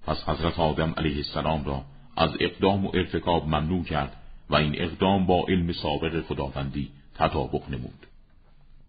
پس 0.07 0.29
حضرت 0.29 0.59
آدم 0.59 0.95
علیه 0.97 1.17
السلام 1.17 1.65
را 1.65 1.85
از 2.17 2.31
اقدام 2.41 2.87
و 2.87 2.91
ارتکاب 2.95 3.47
ممنوع 3.47 3.85
کرد 3.85 4.17
و 4.51 4.55
این 4.55 4.83
اقدام 4.83 5.27
با 5.27 5.45
علم 5.49 5.73
سابق 5.73 6.21
خداوندی 6.21 6.91
تطابق 7.15 7.71
نمود. 7.71 8.07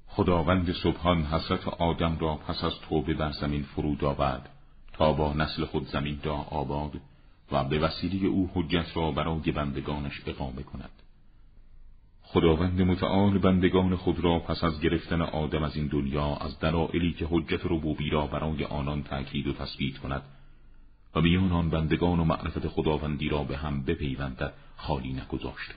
خداوند 0.07 0.71
سبحان 0.71 1.25
حضرت 1.25 1.67
آدم 1.67 2.17
را 2.19 2.35
پس 2.35 2.63
از 2.63 2.73
توبه 2.89 3.13
بر 3.13 3.31
زمین 3.31 3.63
فرود 3.63 4.03
آورد 4.03 4.49
تا 4.93 5.13
با 5.13 5.33
نسل 5.33 5.65
خود 5.65 5.87
زمین 5.87 6.19
را 6.23 6.35
آباد 6.35 6.91
و 7.51 7.63
به 7.63 7.79
وسیله 7.79 8.27
او 8.27 8.49
حجت 8.53 8.97
را 8.97 9.11
برای 9.11 9.51
بندگانش 9.51 10.21
اقامه 10.25 10.63
کند. 10.63 10.89
خداوند 12.23 12.81
متعال 12.81 13.37
بندگان 13.37 13.95
خود 13.95 14.19
را 14.19 14.39
پس 14.39 14.63
از 14.63 14.79
گرفتن 14.79 15.21
آدم 15.21 15.63
از 15.63 15.75
این 15.75 15.87
دنیا 15.87 16.35
از 16.35 16.59
دلایلی 16.59 17.13
که 17.13 17.27
حجت 17.31 17.65
ربوبی 17.65 18.09
را 18.09 18.27
برای 18.27 18.63
آنان 18.63 19.03
تأکید 19.03 19.47
و 19.47 19.53
تثبیت 19.53 19.97
کند 19.97 20.21
و 21.15 21.21
میان 21.21 21.51
آن 21.51 21.69
بندگان 21.69 22.19
و 22.19 22.23
معرفت 22.23 22.67
خداوندی 22.67 23.29
را 23.29 23.43
به 23.43 23.57
هم 23.57 23.83
بپیوندد 23.83 24.53
خالی 24.77 25.13
نگذاشت. 25.13 25.71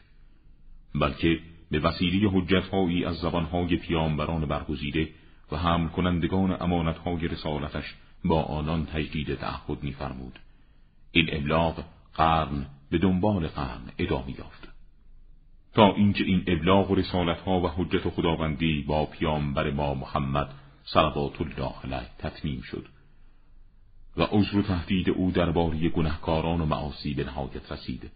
بلکه 0.94 1.40
به 1.70 1.80
وسیله 1.80 2.30
حجتهایی 2.30 3.04
از 3.04 3.16
زبانهای 3.16 3.76
پیامبران 3.76 4.46
برگزیده 4.46 5.08
و 5.52 5.56
حمل 5.56 5.88
کنندگان 5.88 6.56
امانتهای 6.62 7.28
رسالتش 7.28 7.94
با 8.24 8.42
آنان 8.42 8.86
تجدید 8.86 9.34
تعهد 9.34 9.82
میفرمود. 9.82 10.38
این 11.12 11.26
ابلاغ 11.32 11.84
قرن 12.14 12.66
به 12.90 12.98
دنبال 12.98 13.46
قرن 13.46 13.82
ادامه 13.98 14.38
یافت. 14.38 14.68
تا 15.74 15.94
اینکه 15.94 16.24
این 16.24 16.44
ابلاغ 16.46 16.90
و 16.90 16.94
رسالت 16.94 17.40
ها 17.40 17.60
و 17.60 17.68
حجت 17.68 18.08
خداوندی 18.08 18.82
با 18.82 19.06
پیامبر 19.06 19.70
ما 19.70 19.94
محمد 19.94 20.48
صلوات 20.84 21.40
الله 21.40 21.72
علیه 21.84 22.10
تتمیم 22.18 22.60
شد 22.60 22.86
و 24.16 24.22
عذر 24.22 24.56
و 24.56 24.62
تهدید 24.62 25.10
او 25.10 25.30
درباره 25.30 25.88
گنهکاران 25.88 26.60
و 26.60 26.66
معاصی 26.66 27.14
به 27.14 27.24
نهایت 27.24 27.72
رسید. 27.72 28.10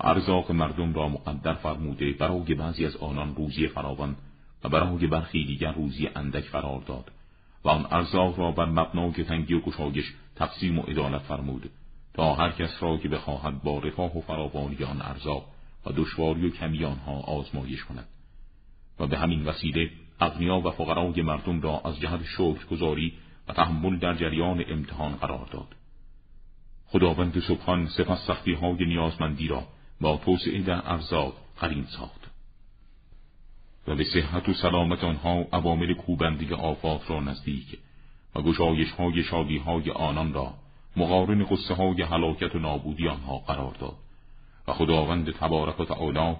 ارزاق 0.00 0.52
مردم 0.52 0.94
را 0.94 1.08
مقدر 1.08 1.54
فرموده 1.54 2.12
برای 2.12 2.54
بعضی 2.54 2.86
از 2.86 2.96
آنان 2.96 3.34
روزی 3.34 3.68
فراوان 3.68 4.16
و 4.64 4.68
برای 4.68 5.06
برخی 5.06 5.44
دیگر 5.44 5.72
روزی 5.72 6.08
اندک 6.16 6.44
فرار 6.44 6.80
داد 6.80 7.12
و 7.64 7.68
آن 7.68 7.86
ارزاق 7.90 8.38
را 8.38 8.50
بر 8.50 8.64
مبنای 8.64 9.24
تنگی 9.24 9.54
و 9.54 9.60
گشایش 9.60 10.14
تقسیم 10.36 10.78
و 10.78 10.82
عدالت 10.82 11.22
فرمود 11.22 11.70
تا 12.14 12.34
هر 12.34 12.50
کس 12.50 12.82
را 12.82 12.96
که 12.96 13.08
بخواهد 13.08 13.62
با 13.62 13.78
رفاه 13.78 14.18
و 14.18 14.20
فراوانی 14.20 14.84
آن 14.84 15.02
ارزاق 15.02 15.46
و 15.86 15.92
دشواری 15.92 16.46
و 16.46 16.50
کمی 16.50 16.84
آنها 16.84 17.20
آزمایش 17.20 17.84
کند 17.84 18.08
و 19.00 19.06
به 19.06 19.18
همین 19.18 19.46
وسیله 19.46 19.90
اغنیا 20.20 20.56
و 20.56 20.70
فقرای 20.70 21.22
مردم 21.22 21.60
را 21.60 21.80
از 21.84 22.00
جهت 22.00 22.20
گذاری 22.70 23.12
و 23.48 23.52
تحمل 23.52 23.98
در 23.98 24.14
جریان 24.14 24.64
امتحان 24.68 25.16
قرار 25.16 25.48
داد. 25.52 25.74
خداوند 26.86 27.40
سبحان 27.40 27.86
سپس 27.86 28.26
سختی 28.26 28.52
های 28.52 28.84
نیازمندی 28.84 29.48
را 29.48 29.62
با 30.00 30.16
توسعه 30.16 30.62
در 30.62 30.92
ارزاق 30.92 31.34
قرین 31.60 31.84
ساخت. 31.84 32.28
و 33.88 33.94
به 33.94 34.04
صحت 34.04 34.48
و 34.48 34.52
سلامت 34.52 35.04
آنها 35.04 35.44
عوامل 35.52 35.94
کوبندی 35.94 36.54
آفات 36.54 37.10
را 37.10 37.20
نزدیک 37.20 37.78
و 38.34 38.42
گشایش 38.42 38.90
های 38.90 39.22
شادی 39.22 39.58
های 39.58 39.90
آنان 39.90 40.32
را 40.32 40.54
مقارن 40.96 41.44
قصه 41.44 41.74
های 41.74 42.02
حلاکت 42.02 42.54
و 42.54 42.58
نابودی 42.58 43.08
آنها 43.08 43.38
قرار 43.38 43.74
داد 43.80 43.96
و 44.68 44.72
خداوند 44.72 45.30
تبارک 45.30 45.80
و 45.80 45.84
تعالی 45.84 46.36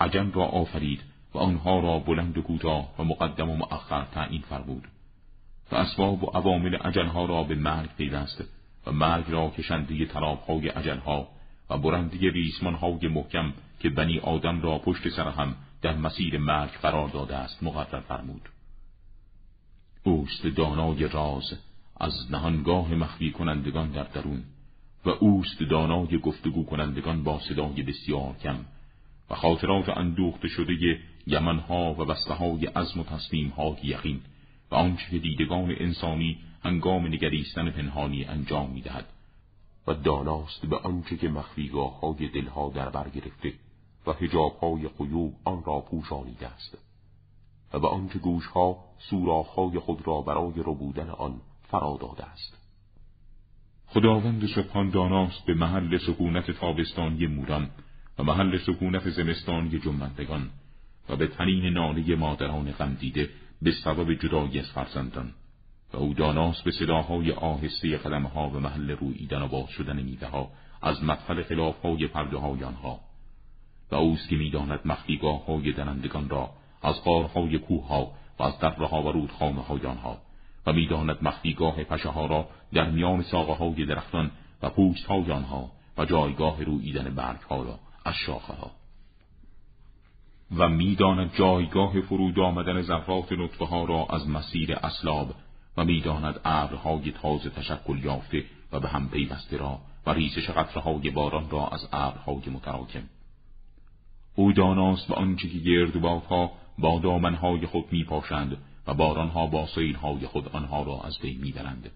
عجم 0.00 0.32
را 0.32 0.44
آفرید 0.44 1.00
و 1.34 1.38
آنها 1.38 1.80
را 1.80 1.98
بلند 1.98 2.38
و 2.38 2.42
کوتاه 2.42 2.94
و 2.98 3.04
مقدم 3.04 3.50
و 3.50 3.56
مؤخر 3.56 4.04
تعیین 4.04 4.42
فرمود 4.42 4.84
و 5.72 5.76
اسباب 5.76 6.24
و 6.24 6.26
عوامل 6.26 6.74
عجلها 6.74 7.24
را 7.24 7.42
به 7.42 7.54
مرگ 7.54 7.90
پیوست 7.96 8.44
و 8.86 8.92
مرگ 8.92 9.24
را 9.28 9.50
کشنده 9.50 10.06
ترابهای 10.06 10.68
عجلها 10.68 11.28
و 11.72 11.78
برنده 11.78 12.30
ریسمانهای 12.30 13.08
محکم 13.08 13.52
که 13.80 13.90
بنی 13.90 14.18
آدم 14.18 14.62
را 14.62 14.78
پشت 14.78 15.08
سر 15.08 15.28
هم 15.28 15.54
در 15.82 15.96
مسیر 15.96 16.38
مرگ 16.38 16.70
قرار 16.70 17.08
داده 17.08 17.36
است 17.36 17.62
مقرر 17.62 18.00
فرمود. 18.00 18.48
اوست 20.02 20.46
دانای 20.46 21.08
راز 21.08 21.58
از 22.00 22.12
نهانگاه 22.30 22.94
مخفی 22.94 23.30
کنندگان 23.30 23.90
در 23.90 24.02
درون 24.02 24.42
و 25.04 25.08
اوست 25.10 25.62
دانای 25.62 26.18
گفتگو 26.18 26.64
کنندگان 26.64 27.22
با 27.22 27.40
صدای 27.48 27.82
بسیار 27.82 28.36
کم 28.42 28.58
و 29.30 29.34
خاطرات 29.34 29.88
اندوخته 29.88 30.48
شده 30.48 31.00
یمنها 31.26 31.94
و 31.98 32.04
بسته 32.04 32.34
های 32.34 32.66
عزم 32.66 33.00
و 33.00 33.04
تصمیم 33.04 33.48
ها 33.48 33.76
یقین 33.82 34.20
و 34.70 34.74
آنچه 34.74 35.18
دیدگان 35.18 35.74
انسانی 35.78 36.38
هنگام 36.64 37.06
نگریستن 37.06 37.70
پنهانی 37.70 38.24
انجام 38.24 38.70
می‌دهد. 38.70 39.06
و 39.86 39.94
داناست 39.94 40.66
به 40.66 40.76
آنچه 40.76 41.16
که 41.16 41.28
مخفیگاه 41.28 42.00
های 42.00 42.28
دلها 42.28 42.72
در 42.74 42.88
بر 42.88 43.08
گرفته 43.08 43.52
و 44.06 44.12
هجاب 44.12 44.56
های 44.56 44.88
قیوب 44.88 45.34
آن 45.44 45.64
را 45.64 45.80
پوشانیده 45.80 46.46
است 46.46 46.78
و 47.72 47.78
به 47.78 47.88
آنچه 47.88 48.18
گوشها 48.18 48.84
های 49.56 49.78
خود 49.78 50.06
را 50.06 50.20
برای 50.20 50.54
ربودن 50.56 51.10
آن 51.10 51.40
فرا 51.62 51.98
داده 52.00 52.24
است. 52.24 52.58
خداوند 53.86 54.46
سبحان 54.46 54.90
داناست 54.90 55.46
به 55.46 55.54
محل 55.54 55.98
سکونت 55.98 56.50
تابستانی 56.50 57.26
موران 57.26 57.70
و 58.18 58.22
محل 58.22 58.58
سکونت 58.58 59.10
زمستانی 59.10 59.78
جنبندگان 59.78 60.50
و 61.08 61.16
به 61.16 61.26
تنین 61.26 61.64
ناله 61.64 62.16
مادران 62.16 62.72
غمدیده 62.72 63.30
به 63.62 63.72
سبب 63.84 64.14
جدایی 64.14 64.58
از 64.58 64.70
فرزندان. 64.70 65.32
و 65.92 65.96
او 65.96 66.14
داناست 66.14 66.64
به 66.64 66.70
صداهای 66.70 67.32
آهسته 67.32 67.96
قدمها 67.96 68.48
و 68.48 68.60
محل 68.60 68.90
رویدن 68.90 69.42
و 69.42 69.48
باز 69.48 69.68
شدن 69.68 70.02
میوه 70.02 70.28
ها 70.28 70.50
از 70.82 71.04
مدخل 71.04 71.42
خلافهای 71.42 72.06
پرده 72.06 72.36
های 72.36 72.64
آنها. 72.64 73.00
و 73.90 73.94
اوست 73.94 74.28
که 74.28 74.36
می‌داند 74.36 74.80
مخفیگاه 74.84 75.46
های 75.46 75.72
درندگان 75.72 76.28
را 76.28 76.50
از 76.82 77.04
قارهای 77.04 77.58
کوه 77.58 77.88
ها 77.88 78.12
و 78.38 78.42
از 78.42 78.58
درها 78.58 79.02
و 79.02 79.12
رودخانه 79.12 79.60
های 79.60 79.86
آنها 79.86 80.18
و 80.66 80.72
می‌داند 80.72 81.18
مخفیگاه 81.22 81.84
پشه 81.84 82.08
ها 82.08 82.26
را 82.26 82.48
در 82.72 82.90
میان 82.90 83.22
ساقه 83.22 83.52
های 83.52 83.86
درختان 83.86 84.30
و 84.62 84.70
پوست 84.70 85.06
های 85.06 85.32
آنها 85.32 85.70
و 85.98 86.04
جایگاه 86.04 86.64
رویدن 86.64 87.14
برگ 87.14 87.40
ها 87.40 87.62
را 87.62 87.78
از 88.04 88.14
شاخه 88.14 88.52
ها 88.52 88.70
و 90.56 90.68
می‌داند 90.68 91.34
جایگاه 91.34 92.00
فرود 92.00 92.38
آمدن 92.38 92.82
ذرات 92.82 93.32
نطفه 93.32 93.64
ها 93.64 93.84
را 93.84 94.06
از 94.10 94.28
مسیر 94.28 94.74
اسلاب 94.74 95.34
و 95.76 95.84
می‌داند 95.84 96.40
ابرهای 96.44 97.12
تازه 97.12 97.50
تشکل 97.50 97.98
یافته 98.04 98.44
و 98.72 98.80
به 98.80 98.88
هم 98.88 99.08
پیوسته 99.08 99.56
را 99.56 99.78
و 100.06 100.10
ریزش 100.10 100.50
قطرهای 100.50 101.10
باران 101.10 101.50
را 101.50 101.68
از 101.68 101.88
ابرهای 101.92 102.42
متراکم. 102.52 103.02
او 104.34 104.52
داناست 104.52 105.08
به 105.08 105.14
آنچه 105.14 105.48
که 105.48 105.58
گردبادها 105.58 106.52
با 106.78 106.98
دامنهای 106.98 107.66
خود 107.66 107.84
میپاشند 107.90 108.56
و 108.86 108.94
بارانها 108.94 109.46
با 109.46 109.66
سیلهای 109.66 110.26
خود 110.26 110.48
آنها 110.48 110.82
را 110.82 111.00
از 111.04 111.18
بین 111.18 111.40
می‌برند 111.40 111.90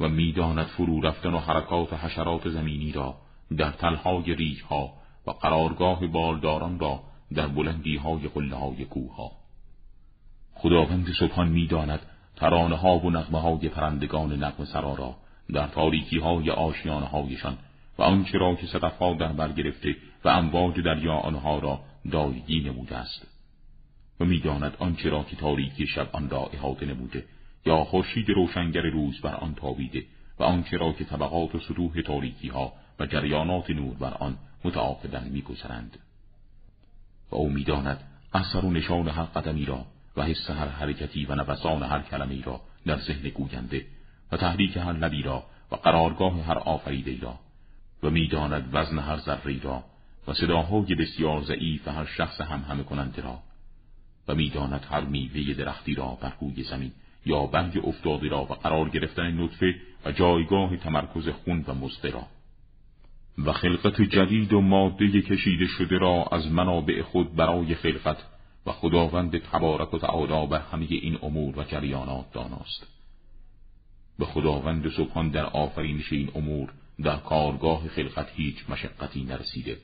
و 0.00 0.08
می‌داند 0.08 0.66
فرو 0.66 1.00
رفتن 1.00 1.34
و 1.34 1.38
حرکات 1.38 1.92
حشرات 1.92 2.48
زمینی 2.48 2.92
را 2.92 3.16
در 3.56 3.70
تلهای 3.70 4.34
ریگها 4.34 4.92
و 5.26 5.30
قرارگاه 5.30 6.06
بالداران 6.06 6.78
را 6.78 7.00
در 7.34 7.48
بلندی 7.48 7.96
های 7.96 8.28
قله 8.28 8.56
های 8.56 8.84
کوه 8.84 9.16
ها 9.16 9.30
خداوند 10.54 11.06
سبحان 11.20 11.48
می‌داند 11.48 12.00
ترانه 12.38 12.76
ها 12.76 12.98
و 12.98 13.10
نغمه 13.10 13.40
های 13.40 13.68
پرندگان 13.68 14.32
نغمه 14.32 14.66
سرا 14.66 14.94
را 14.94 15.16
در 15.52 15.66
تاریکی 15.66 16.18
های 16.18 16.50
آشیانه 16.50 17.06
هایشان 17.06 17.58
و 17.98 18.02
آنچه 18.02 18.38
را 18.38 18.54
که 18.54 18.66
صدفها 18.66 19.14
در 19.14 19.32
بر 19.32 19.52
گرفته 19.52 19.96
و 20.24 20.28
امواج 20.28 20.80
دریا 20.80 21.14
آنها 21.14 21.58
را 21.58 21.80
دایگی 22.10 22.60
نموده 22.60 22.96
است. 22.96 23.26
و 24.20 24.24
می‌داند 24.24 24.76
آنچه 24.78 25.10
را 25.10 25.24
که 25.24 25.36
تاریکی 25.36 25.86
شب 25.86 26.08
آن 26.12 26.30
را 26.30 26.50
احاطه 26.52 26.86
نموده 26.86 27.24
یا 27.66 27.84
خورشید 27.84 28.30
روشنگر 28.30 28.82
روز 28.82 29.20
بر 29.20 29.34
آن 29.34 29.54
تابیده 29.54 30.04
و 30.38 30.42
آنچه 30.42 30.76
را 30.76 30.92
که 30.92 31.04
طبقات 31.04 31.54
و 31.54 31.58
سطوح 31.58 32.00
تاریکی 32.06 32.48
ها 32.48 32.72
و 33.00 33.06
جریانات 33.06 33.70
نور 33.70 33.94
بر 33.94 34.14
آن 34.14 34.36
متعاقبا 34.64 35.20
میگذرند. 35.20 35.98
و 37.30 37.36
او 37.36 37.48
می‌داند 37.48 38.00
اثر 38.34 38.64
و 38.64 38.70
نشان 38.70 39.08
هر 39.08 39.24
قدمی 39.24 39.64
را 39.64 39.84
و 40.18 40.22
حس 40.22 40.50
هر 40.50 40.68
حرکتی 40.68 41.24
و 41.24 41.34
نفسان 41.34 41.82
هر 41.82 42.02
کلمه 42.02 42.42
را 42.44 42.60
در 42.86 42.98
ذهن 42.98 43.28
گوینده 43.28 43.86
و 44.32 44.36
تحریک 44.36 44.76
هر 44.76 44.92
لبی 44.92 45.22
را 45.22 45.44
و 45.72 45.76
قرارگاه 45.76 46.44
هر 46.44 46.58
آفریده 46.58 47.20
را 47.20 47.38
و 48.02 48.10
می‌داند 48.10 48.68
وزن 48.72 48.98
هر 48.98 49.16
ذره 49.16 49.62
را 49.62 49.84
و 50.28 50.32
صداهای 50.32 50.94
بسیار 50.94 51.42
ضعیف 51.42 51.88
هر 51.88 52.04
شخص 52.04 52.40
هم 52.40 52.60
همه 52.60 52.82
کننده 52.82 53.22
را 53.22 53.38
و 54.28 54.34
می‌داند 54.34 54.86
هر 54.90 55.00
میوه 55.00 55.54
درختی 55.54 55.94
را 55.94 56.18
بر 56.20 56.32
روی 56.40 56.62
زمین 56.62 56.92
یا 57.26 57.46
برگ 57.46 57.80
افتاده 57.84 58.28
را 58.28 58.42
و 58.42 58.54
قرار 58.54 58.88
گرفتن 58.88 59.42
نطفه 59.42 59.74
و 60.04 60.12
جایگاه 60.12 60.76
تمرکز 60.76 61.28
خون 61.28 61.64
و 61.68 61.74
مزقه 61.74 62.10
را. 62.10 62.26
و 63.44 63.52
خلقت 63.52 64.02
جدید 64.02 64.52
و 64.52 64.60
ماده 64.60 65.22
کشیده 65.22 65.66
شده 65.66 65.98
را 65.98 66.24
از 66.32 66.46
منابع 66.46 67.02
خود 67.02 67.36
برای 67.36 67.74
خلقت 67.74 68.16
و 68.68 68.72
خداوند 68.72 69.38
تبارک 69.38 69.94
و 69.94 69.98
تعالی 69.98 70.46
بر 70.46 70.60
همه 70.60 70.86
این 70.90 71.18
امور 71.22 71.58
و 71.58 71.64
جریانات 71.64 72.32
داناست. 72.32 72.86
به 74.18 74.24
خداوند 74.24 74.90
سبحان 74.96 75.28
در 75.28 75.44
آفرینش 75.44 76.12
این 76.12 76.30
امور 76.34 76.72
در 77.02 77.16
کارگاه 77.16 77.88
خلقت 77.88 78.28
هیچ 78.34 78.56
مشقتی 78.70 79.24
نرسیده 79.24 79.76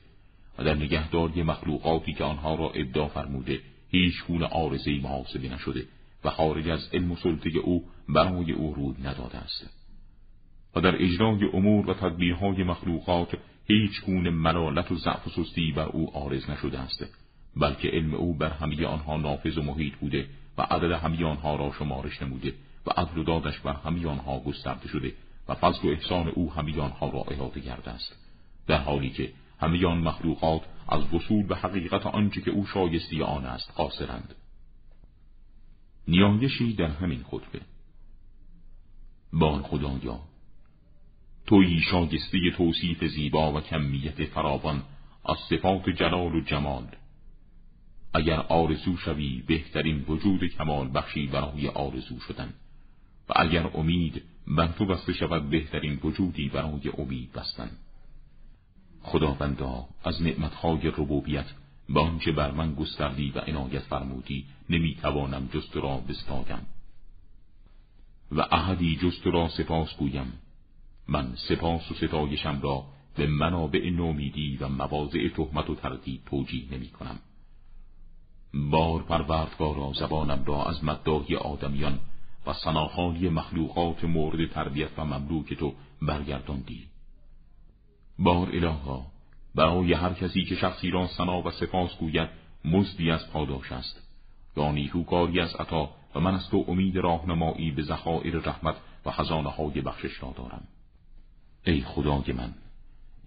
و 0.57 0.63
در 0.63 0.75
نگهداری 0.75 1.43
مخلوقاتی 1.43 2.13
که 2.13 2.23
آنها 2.23 2.55
را 2.55 2.69
ابدا 2.69 3.07
فرموده 3.07 3.59
هیچ 3.89 4.13
گونه 4.27 4.45
آرزه 4.45 4.99
محاسبه 4.99 5.49
نشده 5.49 5.85
و 6.23 6.29
خارج 6.29 6.69
از 6.69 6.89
علم 6.93 7.11
و 7.11 7.15
سلطه 7.15 7.49
او 7.63 7.85
برای 8.09 8.51
او 8.51 8.73
روی 8.73 8.95
نداده 9.03 9.37
است. 9.37 9.69
و 10.75 10.81
در 10.81 11.03
اجرای 11.03 11.45
امور 11.53 11.89
و 11.89 11.93
تدبیرهای 11.93 12.63
مخلوقات 12.63 13.37
هیچ 13.67 14.01
گونه 14.05 14.29
ملالت 14.29 14.91
و 14.91 14.95
ضعف 14.95 15.27
و 15.27 15.43
سستی 15.43 15.71
بر 15.71 15.85
او 15.85 16.17
آرز 16.17 16.49
نشده 16.49 16.79
است. 16.79 17.24
بلکه 17.57 17.87
علم 17.87 18.13
او 18.13 18.33
بر 18.33 18.49
همه 18.49 18.85
آنها 18.85 19.17
نافذ 19.17 19.57
و 19.57 19.61
محیط 19.61 19.95
بوده 19.95 20.27
و 20.57 20.61
عدد 20.61 20.91
همه 20.91 21.25
آنها 21.25 21.55
را 21.55 21.71
شمارش 21.71 22.21
نموده 22.21 22.53
و 22.85 22.91
عدل 22.97 23.17
و 23.17 23.23
دادش 23.23 23.59
بر 23.59 23.73
همه 23.73 24.07
آنها 24.07 24.39
گسترده 24.39 24.87
شده 24.87 25.13
و 25.47 25.55
فضل 25.55 25.87
و 25.87 25.91
احسان 25.91 26.27
او 26.27 26.53
همه 26.53 26.81
آنها 26.81 27.09
را 27.09 27.21
احاطه 27.21 27.61
کرده 27.61 27.91
است. 27.91 28.15
در 28.67 28.77
حالی 28.77 29.09
که 29.09 29.33
همه 29.59 29.87
آن 29.87 29.97
مخلوقات 29.97 30.61
از 30.89 31.13
وصول 31.13 31.47
به 31.47 31.55
حقیقت 31.55 32.05
آنچه 32.05 32.41
که 32.41 32.51
او 32.51 32.65
شایستی 32.65 33.21
آن 33.21 33.45
است 33.45 33.71
قاصرند. 33.75 34.35
نیایشی 36.07 36.73
در 36.73 36.87
همین 36.87 37.23
خطبه. 37.23 37.61
بان 39.33 39.61
خدایا 39.61 40.19
توی 41.47 41.81
شایسته 41.81 42.39
توصیف 42.57 43.03
زیبا 43.03 43.53
و 43.53 43.61
کمیت 43.61 44.25
فراوان 44.25 44.83
از 45.25 45.37
صفات 45.49 45.89
جلال 45.89 46.35
و 46.35 46.41
جمال 46.41 46.87
اگر 48.15 48.39
آرزو 48.39 48.97
شوی 48.97 49.43
بهترین 49.47 50.05
وجود 50.07 50.47
کمال 50.47 50.91
بخشی 50.93 51.27
برای 51.27 51.67
آرزو 51.67 52.19
شدن. 52.19 52.53
و 53.29 53.33
اگر 53.35 53.69
امید 53.73 54.21
بر 54.47 54.67
تو 54.67 54.85
بسته 54.85 55.13
شود 55.13 55.49
بهترین 55.49 55.99
وجودی 56.03 56.49
برای 56.49 56.91
امید 56.97 57.31
بستن. 57.33 57.69
خداوندا 59.01 59.85
از 60.03 60.21
نعمتهای 60.21 60.87
ربوبیت 60.87 61.45
به 61.89 61.99
آنچه 61.99 62.31
بر 62.31 62.51
من 62.51 62.75
گستردی 62.75 63.31
و 63.35 63.39
عنایت 63.39 63.83
فرمودی 63.83 64.45
نمی‌توانم 64.69 65.49
جست 65.53 65.77
را 65.77 65.97
بستایم 65.97 66.65
و 68.31 68.41
احدی 68.51 68.95
جست 68.95 69.27
را 69.27 69.49
سپاس 69.49 69.97
گویم. 69.97 70.33
من 71.07 71.33
سپاس 71.35 71.91
و 71.91 71.95
ستایشم 71.95 72.59
را 72.61 72.85
به 73.17 73.27
منابع 73.27 73.89
نومیدی 73.89 74.57
و 74.61 74.67
مواضع 74.67 75.27
تهمت 75.29 75.69
و 75.69 75.75
تردید 75.75 76.21
توجیه 76.25 76.73
نمی 76.73 76.89
کنم. 76.89 77.19
بار 78.55 79.03
پروردگارا 79.03 79.93
زبانم 79.93 80.43
را 80.45 80.63
از 80.63 80.83
مداهی 80.83 81.35
آدمیان 81.35 81.99
و 82.47 82.53
سناهای 82.53 83.29
مخلوقات 83.29 84.03
مورد 84.03 84.49
تربیت 84.49 84.89
و 84.97 85.05
مملوک 85.05 85.53
تو 85.53 85.73
برگرداندی. 86.01 86.83
بار 88.19 88.49
الها 88.53 89.05
برای 89.55 89.93
هر 89.93 90.13
کسی 90.13 90.45
که 90.45 90.55
شخصی 90.55 90.89
را 90.91 91.07
سنا 91.07 91.41
و 91.41 91.51
سپاس 91.51 91.97
گوید 91.97 92.29
مزدی 92.65 93.11
از 93.11 93.31
پاداش 93.31 93.71
است 93.71 94.01
یا 94.57 94.71
نیکوکاری 94.71 95.39
از 95.39 95.55
عطا 95.55 95.89
و 96.15 96.19
من 96.19 96.35
از 96.35 96.49
تو 96.49 96.65
امید 96.67 96.97
راهنمایی 96.97 97.71
به 97.71 97.83
ذخایر 97.83 98.37
رحمت 98.37 98.75
و 99.05 99.11
خزانه 99.11 99.49
های 99.49 99.81
بخشش 99.81 100.23
را 100.23 100.33
دارم 100.37 100.67
ای 101.65 101.81
خدای 101.81 102.33
من 102.33 102.53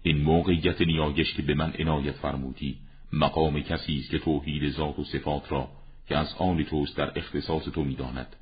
این 0.03 0.21
موقعیت 0.21 0.81
نیایش 0.81 1.33
که 1.33 1.41
به 1.41 1.53
من 1.53 1.73
عنایت 1.79 2.15
فرمودی 2.15 2.77
مقام 3.13 3.61
کسی 3.61 3.99
است 3.99 4.09
که 4.09 4.19
توحید 4.19 4.71
ذات 4.71 4.99
و 4.99 5.03
صفات 5.03 5.51
را 5.51 5.67
که 6.07 6.17
از 6.17 6.35
آن 6.37 6.63
توست 6.63 6.97
در 6.97 7.19
اختصاص 7.19 7.63
تو 7.63 7.83
می‌داند 7.83 8.35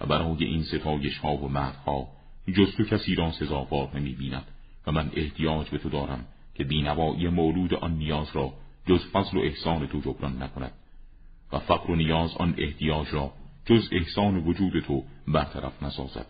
و 0.00 0.06
برای 0.06 0.44
این 0.44 0.62
ستایش 0.62 1.18
ها 1.18 1.36
و 1.36 1.48
مدها 1.48 2.08
جز 2.56 2.76
تو 2.76 2.84
کسی 2.84 3.14
را 3.14 3.32
سزاوار 3.32 3.96
نمی 3.96 4.12
بیند 4.12 4.44
و 4.86 4.92
من 4.92 5.10
احتیاج 5.14 5.68
به 5.68 5.78
تو 5.78 5.88
دارم 5.88 6.26
که 6.54 6.64
بینوایی 6.64 7.28
مولود 7.28 7.74
آن 7.74 7.92
نیاز 7.92 8.28
را 8.32 8.52
جز 8.86 9.00
فضل 9.12 9.38
و 9.38 9.40
احسان 9.40 9.86
تو 9.86 10.00
جبران 10.00 10.42
نکند 10.42 10.72
و 11.52 11.58
فقر 11.58 11.90
و 11.90 11.96
نیاز 11.96 12.36
آن 12.36 12.54
احتیاج 12.58 13.06
را 13.10 13.32
جز 13.66 13.88
احسان 13.92 14.36
وجود 14.36 14.80
تو 14.80 15.04
برطرف 15.28 15.82
نسازد. 15.82 16.26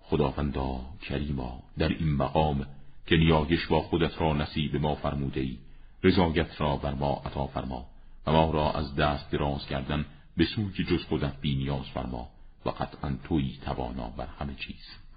خداوندا 0.00 0.80
کریما 1.02 1.62
در 1.78 1.88
این 1.88 2.12
مقام 2.12 2.66
که 3.06 3.16
نیایش 3.16 3.66
با 3.66 3.82
خودت 3.82 4.20
را 4.20 4.32
نصیب 4.32 4.76
ما 4.76 4.94
فرموده 4.94 5.40
ای 5.40 5.58
رضایت 6.02 6.60
را 6.60 6.76
بر 6.76 6.94
ما 6.94 7.22
عطا 7.26 7.46
فرما 7.46 7.86
و 8.26 8.32
ما 8.32 8.50
را 8.50 8.72
از 8.72 8.96
دست 8.96 9.30
دراز 9.30 9.66
کردن 9.66 10.06
به 10.36 10.44
سوی 10.44 10.84
جز 10.84 11.04
خودت 11.08 11.40
بی 11.40 11.56
نیاز 11.56 11.86
فرما 11.94 12.28
و 12.66 12.70
قطعا 12.70 13.18
تویی 13.24 13.58
توانا 13.64 14.08
بر 14.08 14.26
همه 14.26 14.54
چیز. 14.54 15.07